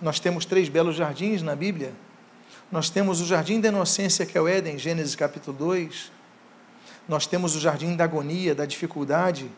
[0.00, 1.92] Nós temos três belos jardins na Bíblia.
[2.72, 6.10] Nós temos o jardim da inocência, que é o Éden, Gênesis capítulo 2.
[7.06, 9.50] Nós temos o jardim da agonia, da dificuldade,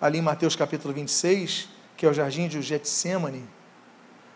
[0.00, 3.44] ali em Mateus capítulo 26, que é o jardim de Getsemane.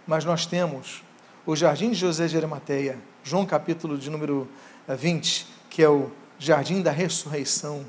[0.07, 1.03] Mas nós temos
[1.47, 4.47] o jardim de José de Arimateia, João capítulo de número
[4.87, 7.87] 20, que é o jardim da ressurreição.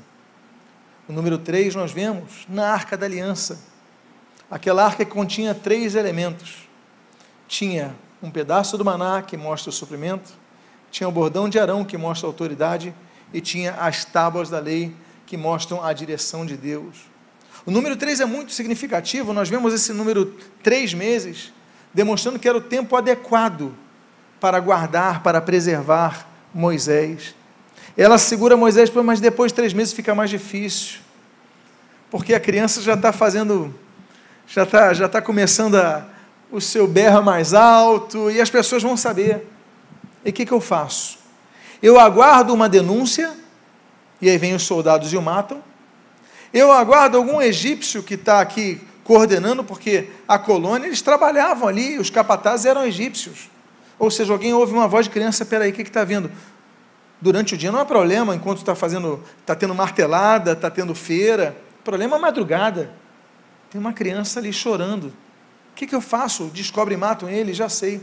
[1.08, 3.60] O número 3 nós vemos na Arca da Aliança.
[4.50, 6.68] Aquela arca que continha três elementos.
[7.48, 10.32] Tinha um pedaço do maná, que mostra o suprimento,
[10.90, 12.94] tinha o bordão de Arão, que mostra a autoridade,
[13.32, 14.94] e tinha as tábuas da lei,
[15.26, 17.10] que mostram a direção de Deus.
[17.64, 21.52] O número 3 é muito significativo, nós vemos esse número três meses,
[21.92, 23.74] demonstrando que era o tempo adequado
[24.38, 27.34] para guardar, para preservar Moisés.
[27.96, 31.00] Ela segura Moisés, mas depois de três meses fica mais difícil,
[32.10, 33.74] porque a criança já está fazendo,
[34.46, 36.06] já está já tá começando a,
[36.50, 39.46] o seu berra mais alto e as pessoas vão saber.
[40.24, 41.18] E o que, que eu faço?
[41.82, 43.34] Eu aguardo uma denúncia,
[44.20, 45.62] e aí vem os soldados e o matam.
[46.52, 52.08] Eu aguardo algum egípcio que está aqui coordenando, porque a colônia, eles trabalhavam ali, os
[52.08, 53.50] capatazes eram egípcios.
[53.98, 56.30] Ou seja, alguém ouve uma voz de criança, peraí, o que está vindo?
[57.22, 61.56] Durante o dia não há problema, enquanto está fazendo, está tendo martelada, está tendo feira.
[61.78, 62.90] O problema é madrugada.
[63.70, 65.04] Tem uma criança ali chorando.
[65.04, 66.50] O que, que eu faço?
[66.52, 67.54] Descobre e matam ele?
[67.54, 68.02] Já sei.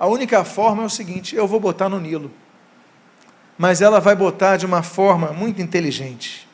[0.00, 2.28] A única forma é o seguinte: eu vou botar no Nilo.
[3.56, 6.48] Mas ela vai botar de uma forma muito inteligente.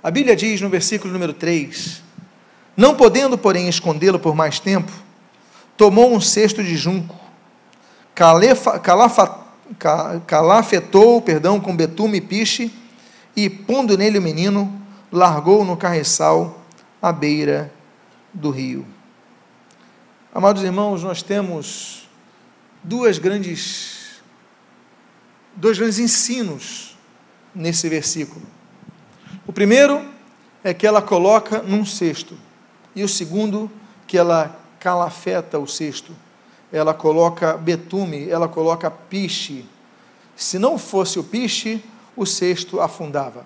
[0.00, 2.00] A Bíblia diz no versículo número 3:
[2.76, 4.92] Não podendo, porém, escondê-lo por mais tempo,
[5.76, 7.18] tomou um cesto de junco,
[8.14, 9.41] calefa, calafa,
[10.26, 12.72] calafetou, perdão, com betume e piche,
[13.34, 16.62] e pondo nele o menino, largou no carreçal
[17.00, 17.72] à beira
[18.32, 18.86] do rio.
[20.34, 22.08] Amados irmãos, nós temos
[22.82, 24.22] duas grandes,
[25.54, 26.96] dois grandes ensinos
[27.54, 28.46] nesse versículo.
[29.46, 30.02] O primeiro
[30.64, 32.38] é que ela coloca num cesto,
[32.94, 33.70] e o segundo,
[34.06, 36.14] que ela calafeta o cesto
[36.72, 39.66] ela coloca betume, ela coloca piche.
[40.34, 41.84] Se não fosse o piche,
[42.16, 43.44] o cesto afundava.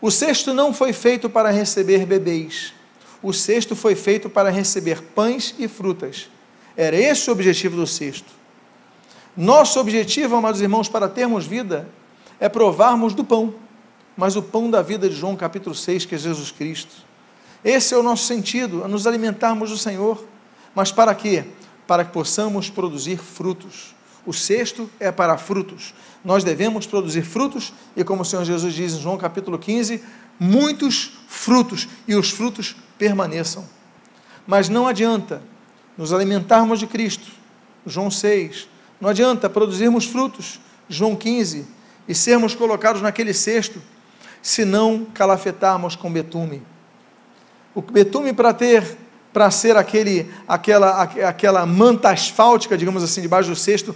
[0.00, 2.72] O cesto não foi feito para receber bebês.
[3.22, 6.28] O cesto foi feito para receber pães e frutas.
[6.76, 8.32] Era esse o objetivo do cesto.
[9.36, 11.88] Nosso objetivo, amados irmãos, para termos vida,
[12.40, 13.54] é provarmos do pão,
[14.16, 16.94] mas o pão da vida de João capítulo 6, que é Jesus Cristo.
[17.64, 20.24] Esse é o nosso sentido, a nos alimentarmos do Senhor.
[20.74, 21.44] Mas para quê?
[21.90, 23.96] Para que possamos produzir frutos.
[24.24, 25.92] O sexto é para frutos.
[26.24, 30.00] Nós devemos produzir frutos, e como o Senhor Jesus diz em João capítulo 15,
[30.38, 33.64] muitos frutos, e os frutos permaneçam.
[34.46, 35.42] Mas não adianta
[35.98, 37.26] nos alimentarmos de Cristo,
[37.84, 38.68] João 6,
[39.00, 41.66] não adianta produzirmos frutos, João 15,
[42.06, 43.82] e sermos colocados naquele cesto,
[44.40, 46.62] se não calafetarmos com betume.
[47.74, 48.96] O betume, para ter
[49.32, 53.94] para ser aquele, aquela, aquela manta asfáltica, digamos assim, debaixo do cesto,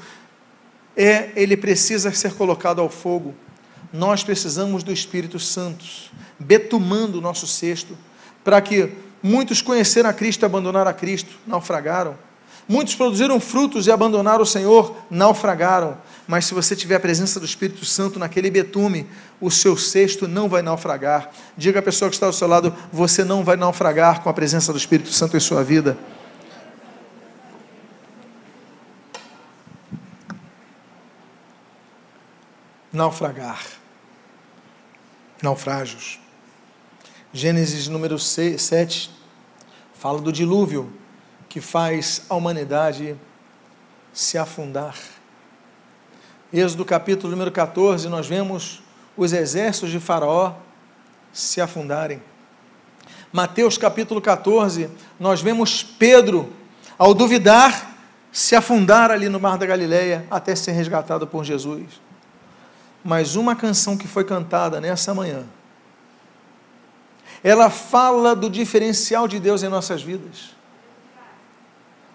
[0.97, 3.35] é, ele precisa ser colocado ao fogo.
[3.93, 5.85] Nós precisamos do Espírito Santo,
[6.39, 7.97] betumando o nosso cesto,
[8.43, 12.17] para que muitos conheceram a Cristo e abandonaram a Cristo, naufragaram.
[12.69, 15.99] Muitos produziram frutos e abandonaram o Senhor, naufragaram.
[16.27, 19.07] Mas se você tiver a presença do Espírito Santo naquele betume,
[19.41, 21.31] o seu cesto não vai naufragar.
[21.57, 24.73] Diga à pessoa que está ao seu lado: você não vai naufragar com a presença
[24.73, 25.99] do Espírito Santo em sua vida.
[32.91, 33.63] Naufragar.
[35.43, 36.21] Naufrágios.
[37.33, 39.11] Gênesis número 7
[39.95, 40.93] fala do dilúvio
[41.49, 43.17] que faz a humanidade
[44.13, 44.97] se afundar.
[46.57, 48.81] Êxodo capítulo número 14, nós vemos
[49.17, 50.53] os exércitos de Faraó
[51.33, 52.23] se afundarem.
[53.33, 54.89] Mateus capítulo 14,
[55.19, 56.53] nós vemos Pedro,
[56.97, 57.97] ao duvidar,
[58.31, 62.01] se afundar ali no mar da Galileia até ser resgatado por Jesus.
[63.03, 65.43] Mas uma canção que foi cantada nessa manhã,
[67.43, 70.55] ela fala do diferencial de Deus em nossas vidas.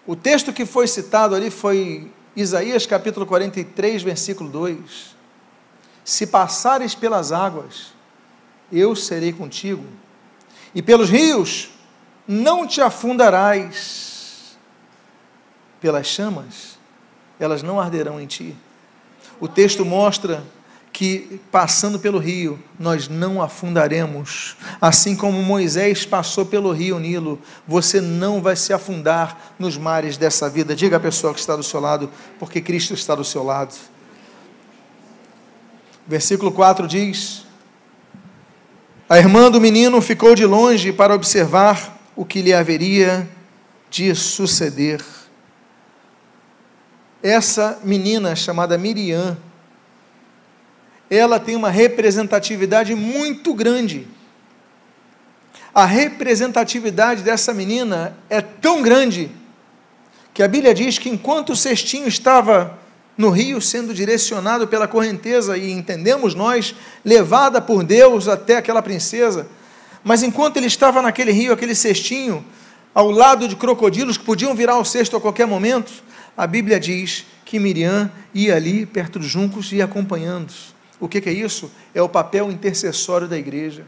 [0.07, 5.15] O texto que foi citado ali foi Isaías capítulo 43, versículo 2.
[6.03, 7.93] Se passares pelas águas,
[8.71, 9.85] eu serei contigo,
[10.73, 11.69] e pelos rios
[12.27, 14.57] não te afundarás,
[15.81, 16.77] pelas chamas,
[17.39, 18.55] elas não arderão em ti.
[19.39, 20.43] O texto mostra
[20.91, 24.55] que passando pelo rio nós não afundaremos.
[24.81, 30.49] Assim como Moisés passou pelo rio Nilo, você não vai se afundar nos mares dessa
[30.49, 30.75] vida.
[30.75, 33.75] Diga à pessoa que está do seu lado, porque Cristo está do seu lado.
[36.07, 37.45] Versículo 4 diz:
[39.07, 43.29] A irmã do menino ficou de longe para observar o que lhe haveria
[43.89, 45.03] de suceder.
[47.21, 49.37] Essa menina chamada Miriam,
[51.09, 54.07] ela tem uma representatividade muito grande.
[55.73, 59.31] A representatividade dessa menina é tão grande
[60.33, 62.77] que a Bíblia diz que enquanto o cestinho estava
[63.17, 69.47] no rio sendo direcionado pela correnteza e entendemos nós levada por Deus até aquela princesa,
[70.03, 72.45] mas enquanto ele estava naquele rio, aquele cestinho,
[72.93, 75.91] ao lado de crocodilos que podiam virar o cesto a qualquer momento,
[76.37, 80.53] a Bíblia diz que Miriam ia ali perto dos juncos e acompanhando.
[80.99, 81.71] O que, que é isso?
[81.93, 83.85] É o papel intercessório da igreja.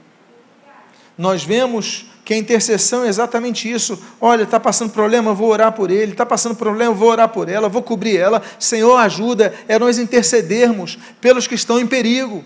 [1.18, 4.02] Nós vemos que a intercessão é exatamente isso.
[4.20, 6.14] Olha, está passando problema, vou orar por ele.
[6.14, 8.42] Está passando problema, vou orar por ela, vou cobrir ela.
[8.58, 9.54] Senhor, ajuda.
[9.68, 12.44] É nós intercedermos pelos que estão em perigo.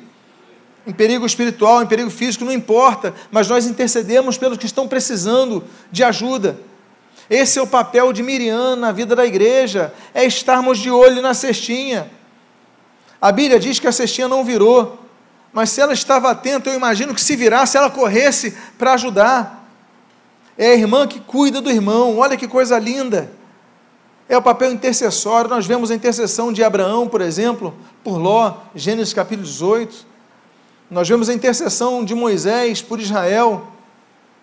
[0.87, 3.13] Em perigo espiritual, em perigo físico, não importa.
[3.31, 6.57] Mas nós intercedemos pelos que estão precisando de ajuda.
[7.29, 9.93] Esse é o papel de Miriam na vida da igreja.
[10.13, 12.09] É estarmos de olho na cestinha.
[13.21, 14.99] A Bíblia diz que a cestinha não virou.
[15.53, 19.65] Mas se ela estava atenta, eu imagino que se virasse, ela corresse para ajudar.
[20.57, 22.17] É a irmã que cuida do irmão.
[22.17, 23.31] Olha que coisa linda.
[24.27, 25.49] É o papel intercessório.
[25.49, 30.05] Nós vemos a intercessão de Abraão, por exemplo, por Ló, Gênesis capítulo 18.
[30.89, 33.67] Nós vemos a intercessão de Moisés por Israel,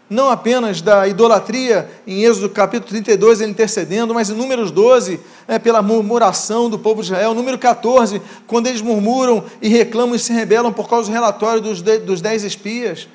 [0.09, 5.59] não apenas da idolatria, em Êxodo capítulo 32, ele intercedendo, mas em Números 12, é,
[5.59, 10.33] pela murmuração do povo de Israel, número 14, quando eles murmuram e reclamam e se
[10.33, 13.09] rebelam por causa do relatório dos, de, dos dez espias.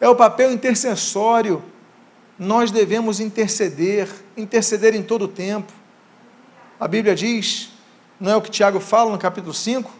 [0.00, 1.62] É o papel intercessório
[2.38, 5.72] nós devemos interceder, interceder em todo o tempo.
[6.78, 7.70] A Bíblia diz,
[8.18, 9.90] não é o que Tiago fala no capítulo 5?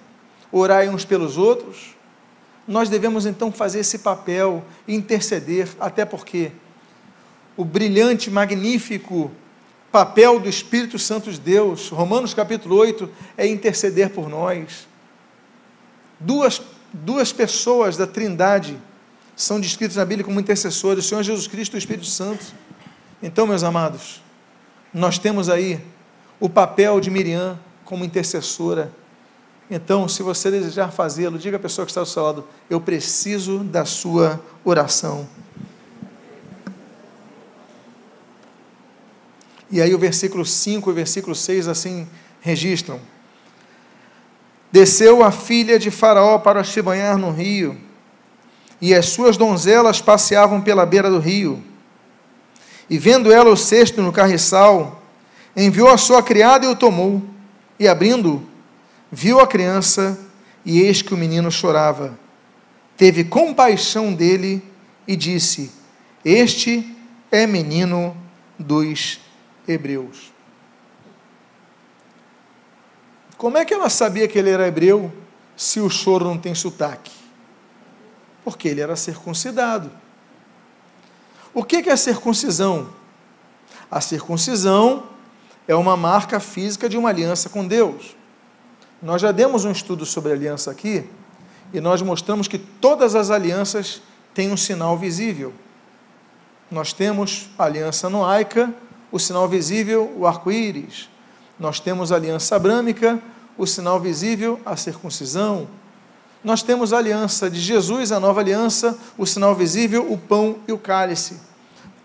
[0.51, 1.94] Orai uns pelos outros.
[2.67, 6.53] Nós devemos então fazer esse papel, interceder, até porque
[7.57, 9.31] o brilhante, magnífico
[9.93, 14.89] papel do Espírito Santo de Deus, Romanos capítulo 8, é interceder por nós.
[16.19, 16.61] Duas,
[16.93, 18.77] duas pessoas da Trindade
[19.37, 22.45] são descritos na Bíblia como intercessores, o Senhor Jesus Cristo e o Espírito Santo.
[23.23, 24.21] Então, meus amados,
[24.93, 25.81] nós temos aí
[26.41, 28.91] o papel de Miriam como intercessora.
[29.71, 33.59] Então, se você desejar fazê-lo, diga à pessoa que está do seu lado: Eu preciso
[33.61, 35.27] da sua oração.
[39.71, 42.07] E aí, o versículo 5 e o versículo 6 assim
[42.41, 43.01] registram:
[44.71, 47.79] Desceu a filha de Faraó para se banhar no rio
[48.81, 51.63] e as suas donzelas passeavam pela beira do rio.
[52.91, 55.03] E vendo ela o cesto no carriçal,
[55.57, 57.23] enviou a sua criada e o tomou,
[57.81, 58.47] e abrindo,
[59.15, 60.19] viu a criança,
[60.65, 62.19] e eis que o menino chorava.
[62.97, 64.63] Teve compaixão dele
[65.07, 65.71] e disse:
[66.25, 66.97] Este
[67.31, 68.17] é menino
[68.59, 69.21] dos
[69.69, 70.33] hebreus.
[73.37, 75.13] Como é que ela sabia que ele era hebreu
[75.57, 77.13] se o choro não tem sotaque?
[78.45, 79.91] Porque ele era circuncidado.
[81.53, 82.93] O que é a circuncisão?
[83.91, 85.05] A circuncisão
[85.69, 88.17] é uma marca física de uma aliança com Deus.
[89.05, 91.09] Nós já demos um estudo sobre aliança aqui
[91.73, 94.03] e nós mostramos que todas as alianças
[94.35, 95.53] têm um sinal visível.
[96.69, 98.75] Nós temos a aliança noaica,
[99.13, 101.09] o sinal visível, o arco-íris.
[101.61, 103.23] Nós temos a aliança abrâmica,
[103.57, 105.69] o sinal visível, a circuncisão
[106.45, 110.73] nós temos a aliança de Jesus, a nova aliança, o sinal visível, o pão e
[110.73, 111.41] o cálice.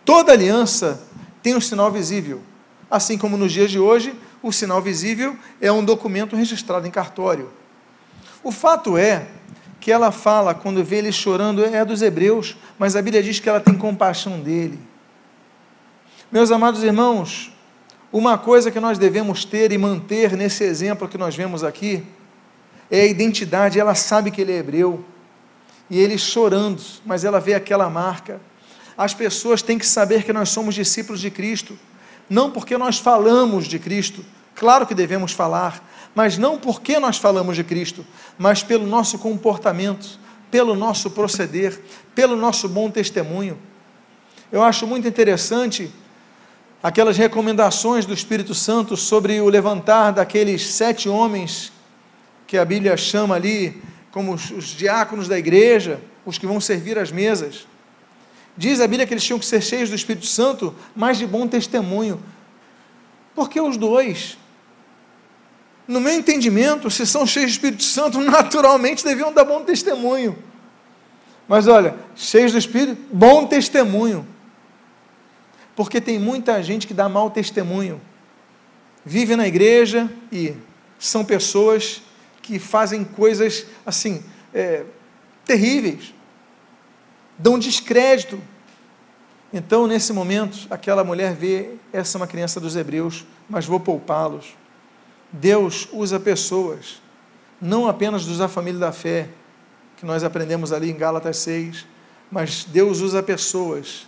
[0.05, 1.03] Toda aliança
[1.43, 2.41] tem um sinal visível.
[2.89, 7.51] Assim como nos dias de hoje, o sinal visível é um documento registrado em cartório.
[8.43, 9.27] O fato é
[9.79, 13.49] que ela fala, quando vê ele chorando, é dos hebreus, mas a Bíblia diz que
[13.49, 14.79] ela tem compaixão dele.
[16.31, 17.51] Meus amados irmãos,
[18.11, 22.03] uma coisa que nós devemos ter e manter nesse exemplo que nós vemos aqui,
[22.89, 25.03] é a identidade, ela sabe que ele é hebreu.
[25.89, 28.39] E ele chorando, mas ela vê aquela marca.
[28.97, 31.77] As pessoas têm que saber que nós somos discípulos de Cristo,
[32.29, 34.23] não porque nós falamos de Cristo,
[34.55, 38.05] claro que devemos falar, mas não porque nós falamos de Cristo,
[38.37, 40.19] mas pelo nosso comportamento,
[40.51, 41.81] pelo nosso proceder,
[42.13, 43.57] pelo nosso bom testemunho.
[44.51, 45.91] Eu acho muito interessante
[46.81, 51.71] aquelas recomendações do Espírito Santo sobre o levantar daqueles sete homens
[52.47, 56.97] que a Bíblia chama ali como os, os diáconos da igreja, os que vão servir
[56.97, 57.67] as mesas.
[58.57, 61.47] Diz a Bíblia que eles tinham que ser cheios do Espírito Santo, mas de bom
[61.47, 62.21] testemunho.
[63.33, 64.37] Porque os dois,
[65.87, 70.37] no meu entendimento, se são cheios do Espírito Santo, naturalmente deviam dar bom testemunho.
[71.47, 74.27] Mas olha, cheios do Espírito, bom testemunho.
[75.75, 78.01] Porque tem muita gente que dá mau testemunho.
[79.05, 80.53] Vive na igreja e
[80.99, 82.01] são pessoas
[82.41, 84.23] que fazem coisas assim,
[84.53, 84.83] é,
[85.45, 86.13] terríveis,
[87.39, 88.39] dão descrédito.
[89.51, 94.57] Então, nesse momento, aquela mulher vê: essa é uma criança dos hebreus, mas vou poupá-los.
[95.31, 97.01] Deus usa pessoas,
[97.61, 99.29] não apenas dos da família da fé,
[99.95, 101.85] que nós aprendemos ali em Gálatas 6,
[102.31, 104.07] mas Deus usa pessoas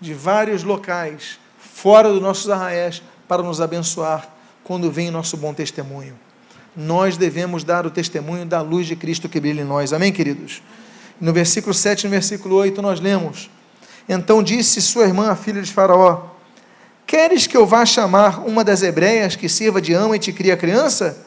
[0.00, 4.28] de vários locais, fora dos nossos arraés, para nos abençoar,
[4.64, 6.18] quando vem o nosso bom testemunho.
[6.74, 9.92] Nós devemos dar o testemunho da luz de Cristo que brilha em nós.
[9.92, 10.62] Amém, queridos?
[11.22, 13.48] No versículo 7 e no versículo 8 nós lemos:
[14.08, 16.30] Então disse sua irmã, a filha de Faraó:
[17.06, 20.56] Queres que eu vá chamar uma das hebreias que sirva de ama e te cria
[20.56, 21.24] criança?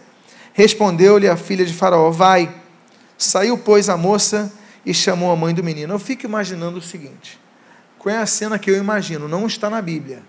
[0.51, 2.53] Respondeu-lhe a filha de Faraó: Vai.
[3.17, 4.51] Saiu, pois, a moça
[4.85, 5.93] e chamou a mãe do menino.
[5.93, 7.39] Eu fico imaginando o seguinte:
[7.97, 9.29] qual é a cena que eu imagino?
[9.29, 10.21] Não está na Bíblia,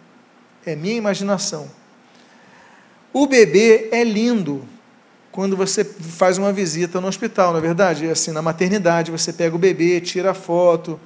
[0.64, 1.68] é minha imaginação.
[3.12, 4.64] O bebê é lindo
[5.37, 8.09] quando você faz uma visita no hospital, na é verdade?
[8.09, 10.99] Assim, na maternidade, você pega o bebê, tira a foto.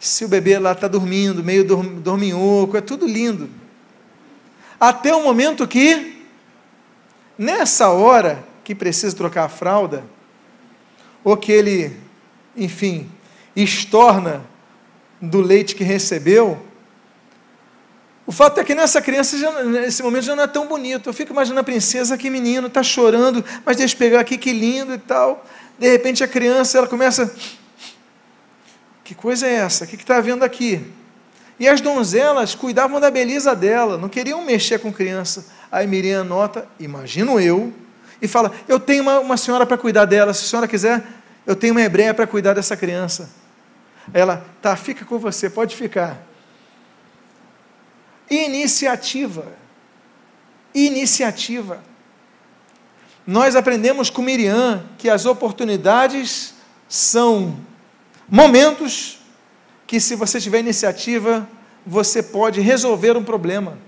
[0.00, 3.50] Se o bebê lá está dormindo, meio dorminhoco, é tudo lindo.
[4.80, 6.24] Até o momento que,
[7.36, 10.04] nessa hora que precisa trocar a fralda,
[11.22, 11.94] ou que ele,
[12.56, 13.10] enfim,
[13.54, 14.42] estorna
[15.20, 16.64] do leite que recebeu,
[18.26, 21.08] o fato é que nessa criança, já, nesse momento, já não é tão bonito.
[21.08, 24.52] Eu fico imaginando a princesa, que menino, está chorando, mas deixa eu pegar aqui, que
[24.52, 25.46] lindo e tal.
[25.78, 27.32] De repente a criança, ela começa.
[29.04, 29.84] Que coisa é essa?
[29.84, 30.84] O que está havendo aqui?
[31.58, 35.46] E as donzelas cuidavam da beleza dela, não queriam mexer com criança.
[35.70, 37.72] Aí Miriam anota, imagino eu,
[38.20, 41.02] e fala: Eu tenho uma, uma senhora para cuidar dela, se a senhora quiser,
[41.46, 43.30] eu tenho uma hebreia para cuidar dessa criança.
[44.12, 46.26] Ela, tá, fica com você, pode ficar.
[48.30, 49.52] Iniciativa.
[50.74, 51.82] Iniciativa.
[53.26, 56.54] Nós aprendemos com Miriam que as oportunidades
[56.88, 57.58] são
[58.28, 59.18] momentos
[59.86, 61.48] que, se você tiver iniciativa,
[61.84, 63.78] você pode resolver um problema.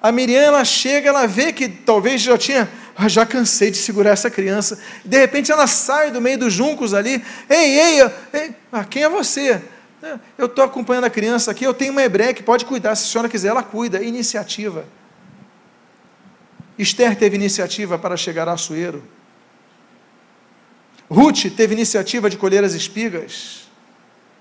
[0.00, 4.10] A Miriam, ela chega, ela vê que talvez já tinha, ah, já cansei de segurar
[4.10, 4.78] essa criança.
[5.04, 7.24] De repente ela sai do meio dos juncos ali.
[7.48, 8.02] Ei, ei,
[8.32, 9.60] ei ah, quem é você?
[10.02, 13.04] É, eu estou acompanhando a criança aqui, eu tenho uma hebreia que pode cuidar, se
[13.04, 14.02] a senhora quiser, ela cuida.
[14.02, 14.84] Iniciativa.
[16.78, 19.02] Esther teve iniciativa para chegar a Açoeiro.
[21.10, 23.68] Ruth teve iniciativa de colher as espigas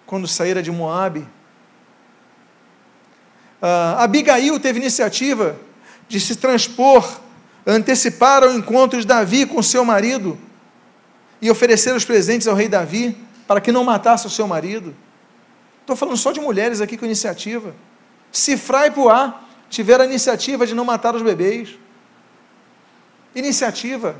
[0.05, 1.21] quando saíra de Moabe.
[3.59, 5.57] Uh, Abigail teve iniciativa
[6.07, 7.19] de se transpor,
[7.65, 10.37] antecipar ao encontro de Davi com seu marido
[11.41, 14.95] e oferecer os presentes ao rei Davi para que não matasse o seu marido.
[15.87, 17.73] Estou falando só de mulheres aqui com iniciativa.
[18.29, 21.79] Cifra e Puá tiveram a iniciativa de não matar os bebês.
[23.33, 24.17] Iniciativa.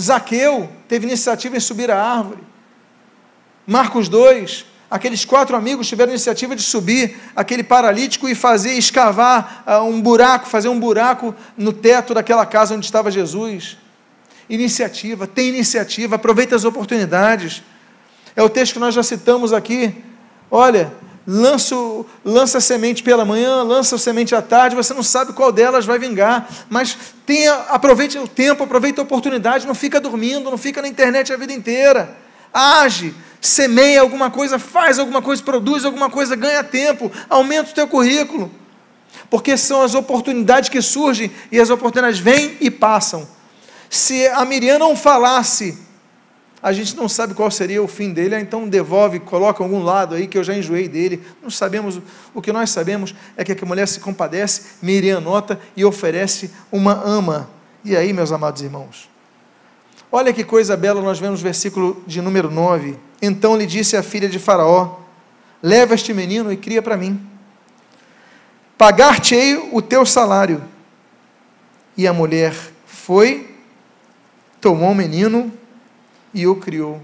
[0.00, 2.42] Zaqueu teve iniciativa em subir a árvore.
[3.66, 9.82] Marcos 2, aqueles quatro amigos tiveram iniciativa de subir aquele paralítico e fazer escavar uh,
[9.82, 13.76] um buraco, fazer um buraco no teto daquela casa onde estava Jesus.
[14.48, 17.62] Iniciativa, tem iniciativa, aproveita as oportunidades.
[18.34, 20.02] É o texto que nós já citamos aqui,
[20.58, 20.90] Olha,
[21.26, 25.98] lança, a semente pela manhã, lança semente à tarde, você não sabe qual delas vai
[25.98, 26.96] vingar, mas
[27.26, 31.36] tenha, aproveite o tempo, aproveite a oportunidade, não fica dormindo, não fica na internet a
[31.36, 32.16] vida inteira.
[32.54, 37.86] Age, semeia alguma coisa, faz alguma coisa, produz alguma coisa, ganha tempo, aumenta o teu
[37.86, 38.50] currículo.
[39.28, 43.28] Porque são as oportunidades que surgem e as oportunidades vêm e passam.
[43.90, 45.85] Se a Miriam não falasse
[46.66, 50.26] a gente não sabe qual seria o fim dele, então devolve, coloca algum lado aí
[50.26, 51.22] que eu já enjoei dele.
[51.40, 52.00] Não sabemos,
[52.34, 57.00] o que nós sabemos é que a mulher se compadece, Miriam nota e oferece uma
[57.04, 57.48] ama.
[57.84, 59.08] E aí, meus amados irmãos?
[60.10, 62.98] Olha que coisa bela nós vemos no versículo de número 9.
[63.22, 64.98] Então lhe disse a filha de Faraó:
[65.62, 67.24] Leva este menino e cria para mim.
[68.76, 70.64] Pagar-te-ei o teu salário.
[71.96, 72.52] E a mulher
[72.84, 73.54] foi,
[74.60, 75.52] tomou o menino
[76.36, 77.00] e o criou.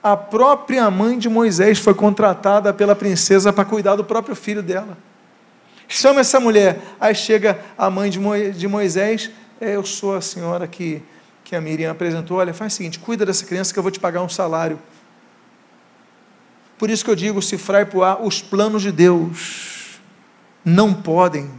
[0.00, 4.96] A própria mãe de Moisés foi contratada pela princesa para cuidar do próprio filho dela.
[5.88, 6.80] Chama essa mulher.
[7.00, 9.30] Aí chega a mãe de Moisés.
[9.60, 11.02] É, eu sou a senhora que,
[11.42, 12.38] que a Miriam apresentou.
[12.38, 14.78] Olha, faz o seguinte: cuida dessa criança que eu vou te pagar um salário.
[16.78, 20.00] Por isso que eu digo, cifrar e poar, os planos de Deus
[20.64, 21.50] não podem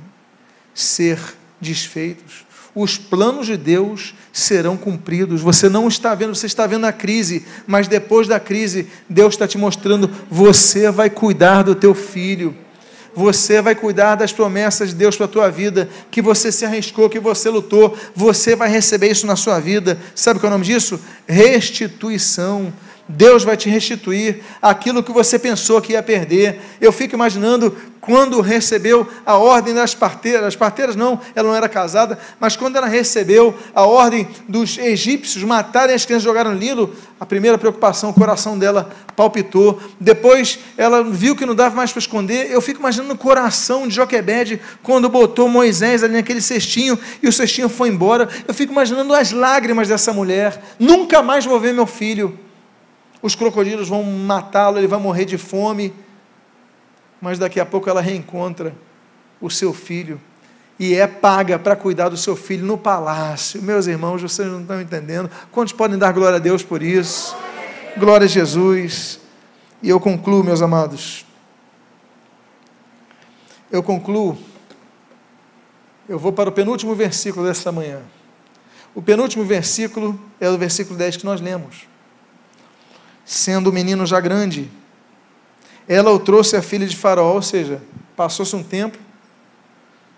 [0.73, 1.19] ser
[1.61, 2.45] desfeitos
[2.75, 5.41] os planos de Deus serão cumpridos.
[5.41, 9.47] Você não está vendo, você está vendo a crise, mas depois da crise, Deus está
[9.47, 12.55] te mostrando: você vai cuidar do teu filho.
[13.15, 17.07] Você vai cuidar das promessas de Deus para a tua vida, que você se arriscou,
[17.07, 19.99] que você lutou, você vai receber isso na sua vida.
[20.15, 20.99] Sabe qual é o nome disso?
[21.27, 22.73] Restituição.
[23.15, 26.59] Deus vai te restituir aquilo que você pensou que ia perder.
[26.81, 31.69] Eu fico imaginando quando recebeu a ordem das parteiras, as parteiras não, ela não era
[31.69, 37.25] casada, mas quando ela recebeu a ordem dos egípcios matarem as crianças, jogaram Lilo, a
[37.25, 39.79] primeira preocupação, o coração dela palpitou.
[40.01, 42.51] Depois ela viu que não dava mais para esconder.
[42.51, 47.31] Eu fico imaginando o coração de Joquebede quando botou Moisés ali naquele cestinho e o
[47.31, 48.27] cestinho foi embora.
[48.45, 50.61] Eu fico imaginando as lágrimas dessa mulher.
[50.77, 52.37] Nunca mais vou ver meu filho
[53.23, 55.93] os crocodilos vão matá-lo, ele vai morrer de fome.
[57.21, 58.75] Mas daqui a pouco ela reencontra
[59.39, 60.19] o seu filho
[60.77, 63.61] e é paga para cuidar do seu filho no palácio.
[63.61, 65.31] Meus irmãos, vocês não estão entendendo.
[65.53, 67.33] Quantos podem dar glória a Deus por isso?
[67.97, 69.21] Glória a Jesus.
[69.81, 71.25] E eu concluo, meus amados.
[73.71, 74.37] Eu concluo.
[76.09, 78.01] Eu vou para o penúltimo versículo desta manhã.
[78.93, 81.92] O penúltimo versículo é o versículo 10 que nós lemos
[83.25, 84.69] sendo o menino já grande.
[85.87, 87.81] Ela o trouxe a filha de Faraó, ou seja,
[88.15, 88.97] passou-se um tempo.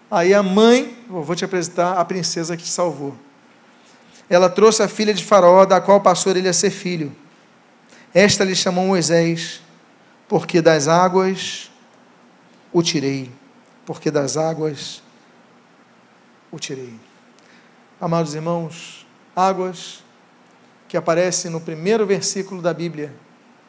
[0.09, 3.15] Aí a mãe, vou te apresentar a princesa que te salvou.
[4.29, 7.15] Ela trouxe a filha de Faraó, da qual passou ele a ser filho.
[8.13, 9.61] Esta lhe chamou Moisés,
[10.27, 11.71] porque das águas
[12.71, 13.31] o tirei,
[13.85, 15.03] porque das águas
[16.51, 16.93] o tirei.
[17.99, 20.04] Amados irmãos, águas
[20.95, 23.13] que aparece no primeiro versículo da Bíblia,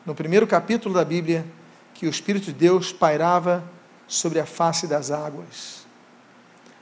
[0.07, 1.45] no primeiro capítulo da Bíblia,
[1.93, 3.65] que o Espírito de Deus pairava
[4.07, 5.85] sobre a face das águas.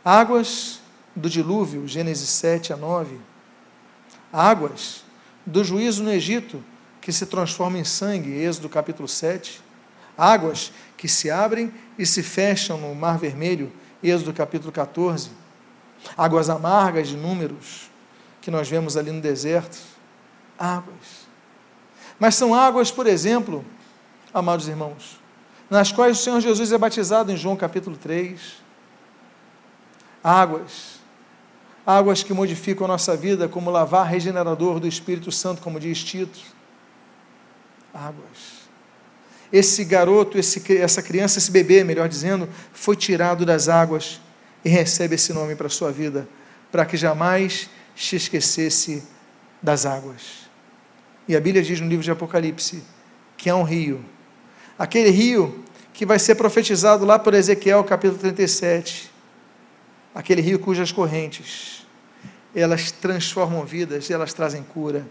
[0.05, 0.81] Águas
[1.17, 3.17] do dilúvio, Gênesis 7 a 9.
[4.31, 5.03] Águas
[5.47, 6.63] do juízo no Egito,
[7.01, 9.63] que se transforma em sangue, Êxodo capítulo 7.
[10.15, 13.73] Águas que se abrem e se fecham no Mar Vermelho,
[14.03, 15.31] Êxodo capítulo 14.
[16.15, 17.91] Águas amargas de números,
[18.43, 19.94] que nós vemos ali no deserto
[20.59, 21.27] águas.
[22.19, 23.65] Mas são águas, por exemplo,
[24.33, 25.21] amados irmãos,
[25.69, 28.41] nas quais o Senhor Jesus é batizado em João capítulo 3.
[30.23, 31.01] Águas,
[31.87, 36.41] águas que modificam a nossa vida, como lavar regenerador do Espírito Santo, como diz Tito.
[37.93, 38.65] Águas.
[39.53, 44.21] Esse garoto, esse, essa criança, esse bebê, melhor dizendo, foi tirado das águas
[44.65, 46.29] e recebe esse nome para a sua vida,
[46.73, 49.05] para que jamais se esquecesse
[49.63, 50.44] das águas.
[51.27, 52.83] E a Bíblia diz no livro de Apocalipse
[53.37, 54.05] que é um rio.
[54.79, 59.11] Aquele rio que vai ser profetizado lá por Ezequiel, capítulo 37.
[60.15, 61.87] Aquele rio cujas correntes,
[62.55, 65.07] elas transformam vidas, elas trazem cura.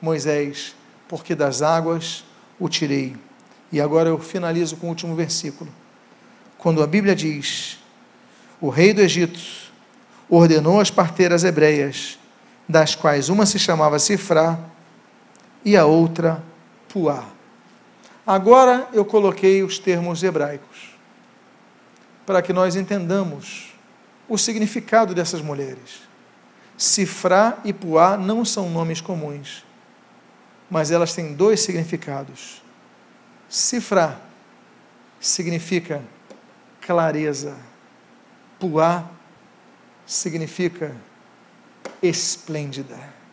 [0.00, 0.74] Moisés,
[1.08, 2.24] porque das águas
[2.58, 3.16] o tirei.
[3.72, 5.70] E agora eu finalizo com o último versículo.
[6.58, 7.78] Quando a Bíblia diz:
[8.60, 9.40] O rei do Egito
[10.28, 12.18] ordenou as parteiras hebreias,
[12.68, 14.58] das quais uma se chamava Sifrá
[15.64, 16.42] e a outra
[16.88, 17.24] Puá.
[18.26, 20.94] Agora eu coloquei os termos hebraicos
[22.24, 23.74] para que nós entendamos
[24.28, 26.02] o significado dessas mulheres.
[26.76, 29.64] Sifrá e Puá não são nomes comuns,
[30.70, 32.62] mas elas têm dois significados.
[33.48, 34.18] Sifrá
[35.20, 36.02] significa
[36.80, 37.56] clareza,
[38.58, 39.04] Puá
[40.06, 40.94] significa
[42.02, 43.23] esplêndida.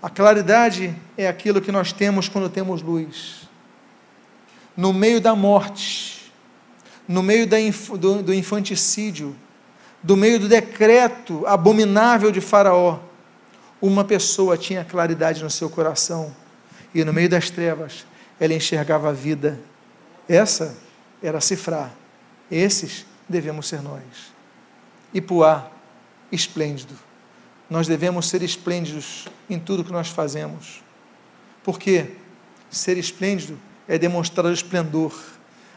[0.00, 3.48] A claridade é aquilo que nós temos quando temos luz.
[4.76, 6.32] No meio da morte,
[7.06, 9.34] no meio do, do infanticídio,
[10.00, 13.00] do meio do decreto abominável de Faraó,
[13.82, 16.34] uma pessoa tinha claridade no seu coração
[16.94, 18.06] e no meio das trevas
[18.38, 19.58] ela enxergava a vida.
[20.28, 20.76] Essa
[21.20, 21.92] era cifrar.
[22.48, 24.02] Esses devemos ser nós.
[25.12, 25.68] E Puá,
[26.30, 27.07] esplêndido
[27.68, 30.82] nós devemos ser esplêndidos em tudo que nós fazemos.
[31.62, 32.12] Porque
[32.70, 35.14] ser esplêndido é demonstrar o esplendor.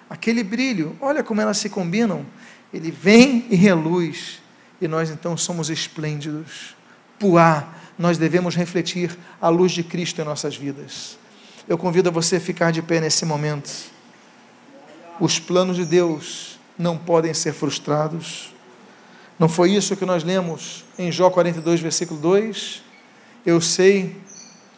[0.09, 2.25] Aquele brilho, olha como elas se combinam.
[2.73, 4.39] Ele vem e reluz,
[4.79, 6.75] e nós então somos esplêndidos.
[7.19, 7.67] Puá,
[7.97, 11.17] nós devemos refletir a luz de Cristo em nossas vidas.
[11.67, 13.69] Eu convido a você a ficar de pé nesse momento.
[15.19, 18.53] Os planos de Deus não podem ser frustrados.
[19.41, 22.83] Não foi isso que nós lemos em Jó 42, versículo 2?
[23.43, 24.15] Eu sei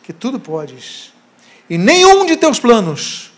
[0.04, 1.12] que tudo podes,
[1.70, 3.34] e nenhum de teus planos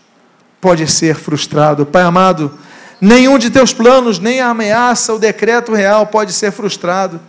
[0.60, 1.84] pode ser frustrado.
[1.84, 2.56] Pai amado,
[3.00, 7.20] nenhum de teus planos, nem a ameaça, o decreto real pode ser frustrado.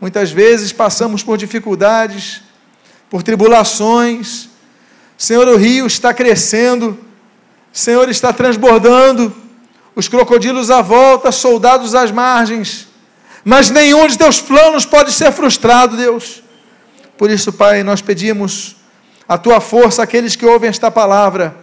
[0.00, 2.42] Muitas vezes passamos por dificuldades,
[3.08, 4.48] por tribulações.
[5.16, 6.98] Senhor, o rio está crescendo,
[7.72, 9.32] Senhor está transbordando,
[9.94, 12.92] os crocodilos à volta, soldados às margens
[13.44, 16.42] mas nenhum de teus planos pode ser frustrado, Deus.
[17.18, 18.76] Por isso, Pai, nós pedimos
[19.28, 21.56] a tua força aqueles que ouvem esta palavra.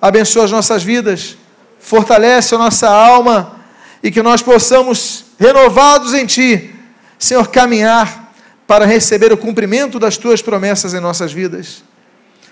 [0.00, 1.36] Abençoa as nossas vidas,
[1.80, 3.60] fortalece a nossa alma
[4.02, 6.74] e que nós possamos, renovados em Ti,
[7.18, 8.32] Senhor, caminhar
[8.66, 11.82] para receber o cumprimento das Tuas promessas em nossas vidas.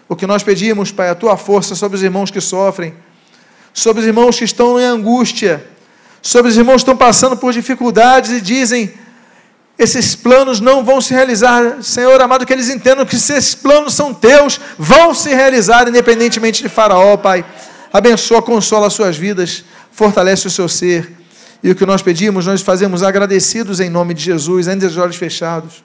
[0.09, 2.95] O que nós pedimos, Pai, a Tua força sobre os irmãos que sofrem,
[3.73, 5.67] sobre os irmãos que estão em angústia,
[6.23, 8.95] sobre os irmãos que estão passando por dificuldades e dizem:
[9.79, 11.83] esses planos não vão se realizar.
[11.83, 16.63] Senhor amado, que eles entendam que se esses planos são teus, vão se realizar independentemente
[16.63, 17.45] de Faraó, Pai.
[17.93, 21.13] Abençoa, consola as suas vidas, fortalece o seu ser.
[21.63, 25.17] E o que nós pedimos, nós fazemos agradecidos em nome de Jesus, ainda de olhos
[25.17, 25.85] fechados.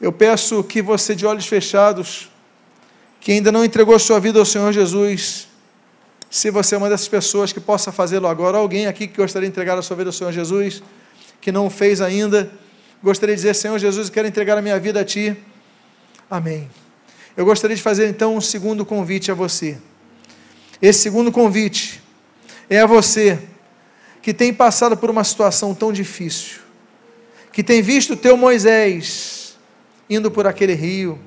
[0.00, 2.30] Eu peço que você, de olhos fechados,
[3.20, 5.45] que ainda não entregou sua vida ao Senhor Jesus,
[6.30, 9.52] se você é uma dessas pessoas que possa fazê-lo agora, alguém aqui que gostaria de
[9.52, 10.82] entregar a sua vida ao Senhor Jesus,
[11.40, 12.50] que não fez ainda,
[13.02, 15.36] gostaria de dizer: Senhor Jesus, eu quero entregar a minha vida a Ti.
[16.28, 16.68] Amém.
[17.36, 19.78] Eu gostaria de fazer então um segundo convite a você.
[20.80, 22.02] Esse segundo convite
[22.68, 23.38] é a você
[24.20, 26.60] que tem passado por uma situação tão difícil,
[27.52, 29.56] que tem visto o teu Moisés
[30.10, 31.18] indo por aquele rio,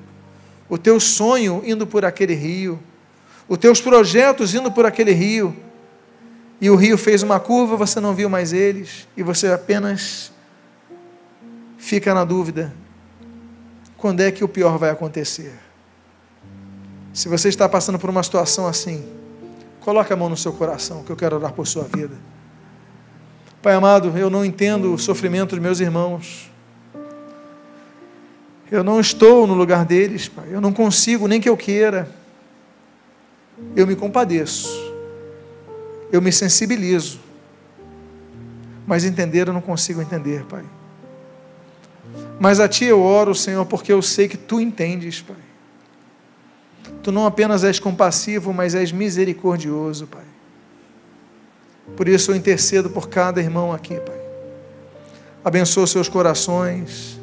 [0.68, 2.78] o teu sonho indo por aquele rio,
[3.50, 5.56] os teus projetos indo por aquele rio,
[6.60, 10.30] e o rio fez uma curva, você não viu mais eles, e você apenas
[11.76, 12.72] fica na dúvida:
[13.96, 15.52] quando é que o pior vai acontecer?
[17.12, 19.04] Se você está passando por uma situação assim,
[19.80, 22.14] coloque a mão no seu coração, que eu quero orar por sua vida.
[23.60, 26.48] Pai amado, eu não entendo o sofrimento dos meus irmãos.
[28.70, 30.46] Eu não estou no lugar deles, Pai.
[30.52, 32.19] Eu não consigo, nem que eu queira.
[33.74, 34.90] Eu me compadeço
[36.12, 37.20] eu me sensibilizo.
[38.86, 40.64] Mas entender eu não consigo entender, Pai.
[42.38, 45.36] Mas a Ti eu oro, Senhor, porque eu sei que Tu entendes, Pai.
[47.02, 50.24] Tu não apenas és compassivo, mas és misericordioso, Pai.
[51.96, 54.20] Por isso eu intercedo por cada irmão aqui, Pai.
[55.44, 57.18] Abençoa seus corações.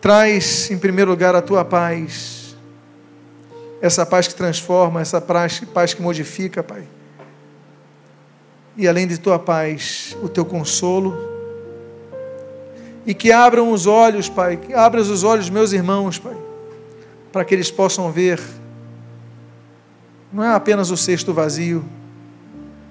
[0.00, 2.45] Traz, em primeiro lugar, a tua paz.
[3.80, 6.86] Essa paz que transforma, essa paz, paz que modifica, Pai
[8.76, 11.16] e além de tua paz, o teu consolo.
[13.06, 16.36] E que abram os olhos, Pai, que abras os olhos meus irmãos, Pai,
[17.32, 18.40] para que eles possam ver.
[20.32, 21.84] Não é apenas o cesto vazio,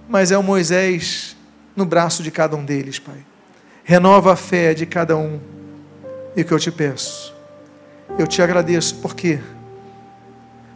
[0.09, 1.35] mas é o Moisés
[1.75, 3.23] no braço de cada um deles, Pai.
[3.83, 5.39] Renova a fé de cada um.
[6.35, 7.33] E o que eu te peço,
[8.17, 9.39] eu te agradeço, por quê?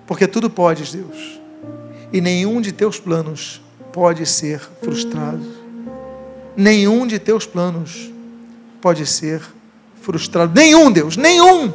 [0.09, 1.39] Porque tudo podes, Deus,
[2.11, 3.61] e nenhum de teus planos
[3.93, 5.45] pode ser frustrado.
[6.57, 8.11] Nenhum de teus planos
[8.81, 9.39] pode ser
[10.01, 10.51] frustrado.
[10.55, 11.71] Nenhum, Deus, nenhum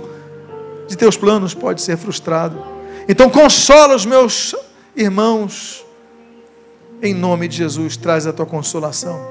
[0.88, 2.60] de teus planos pode ser frustrado.
[3.08, 4.52] Então consola os meus
[4.96, 5.86] irmãos.
[7.00, 9.24] Em nome de Jesus, traz a tua consolação.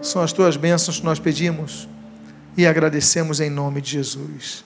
[0.00, 1.86] São as tuas bênçãos que nós pedimos
[2.56, 4.60] e agradecemos em nome de Jesus.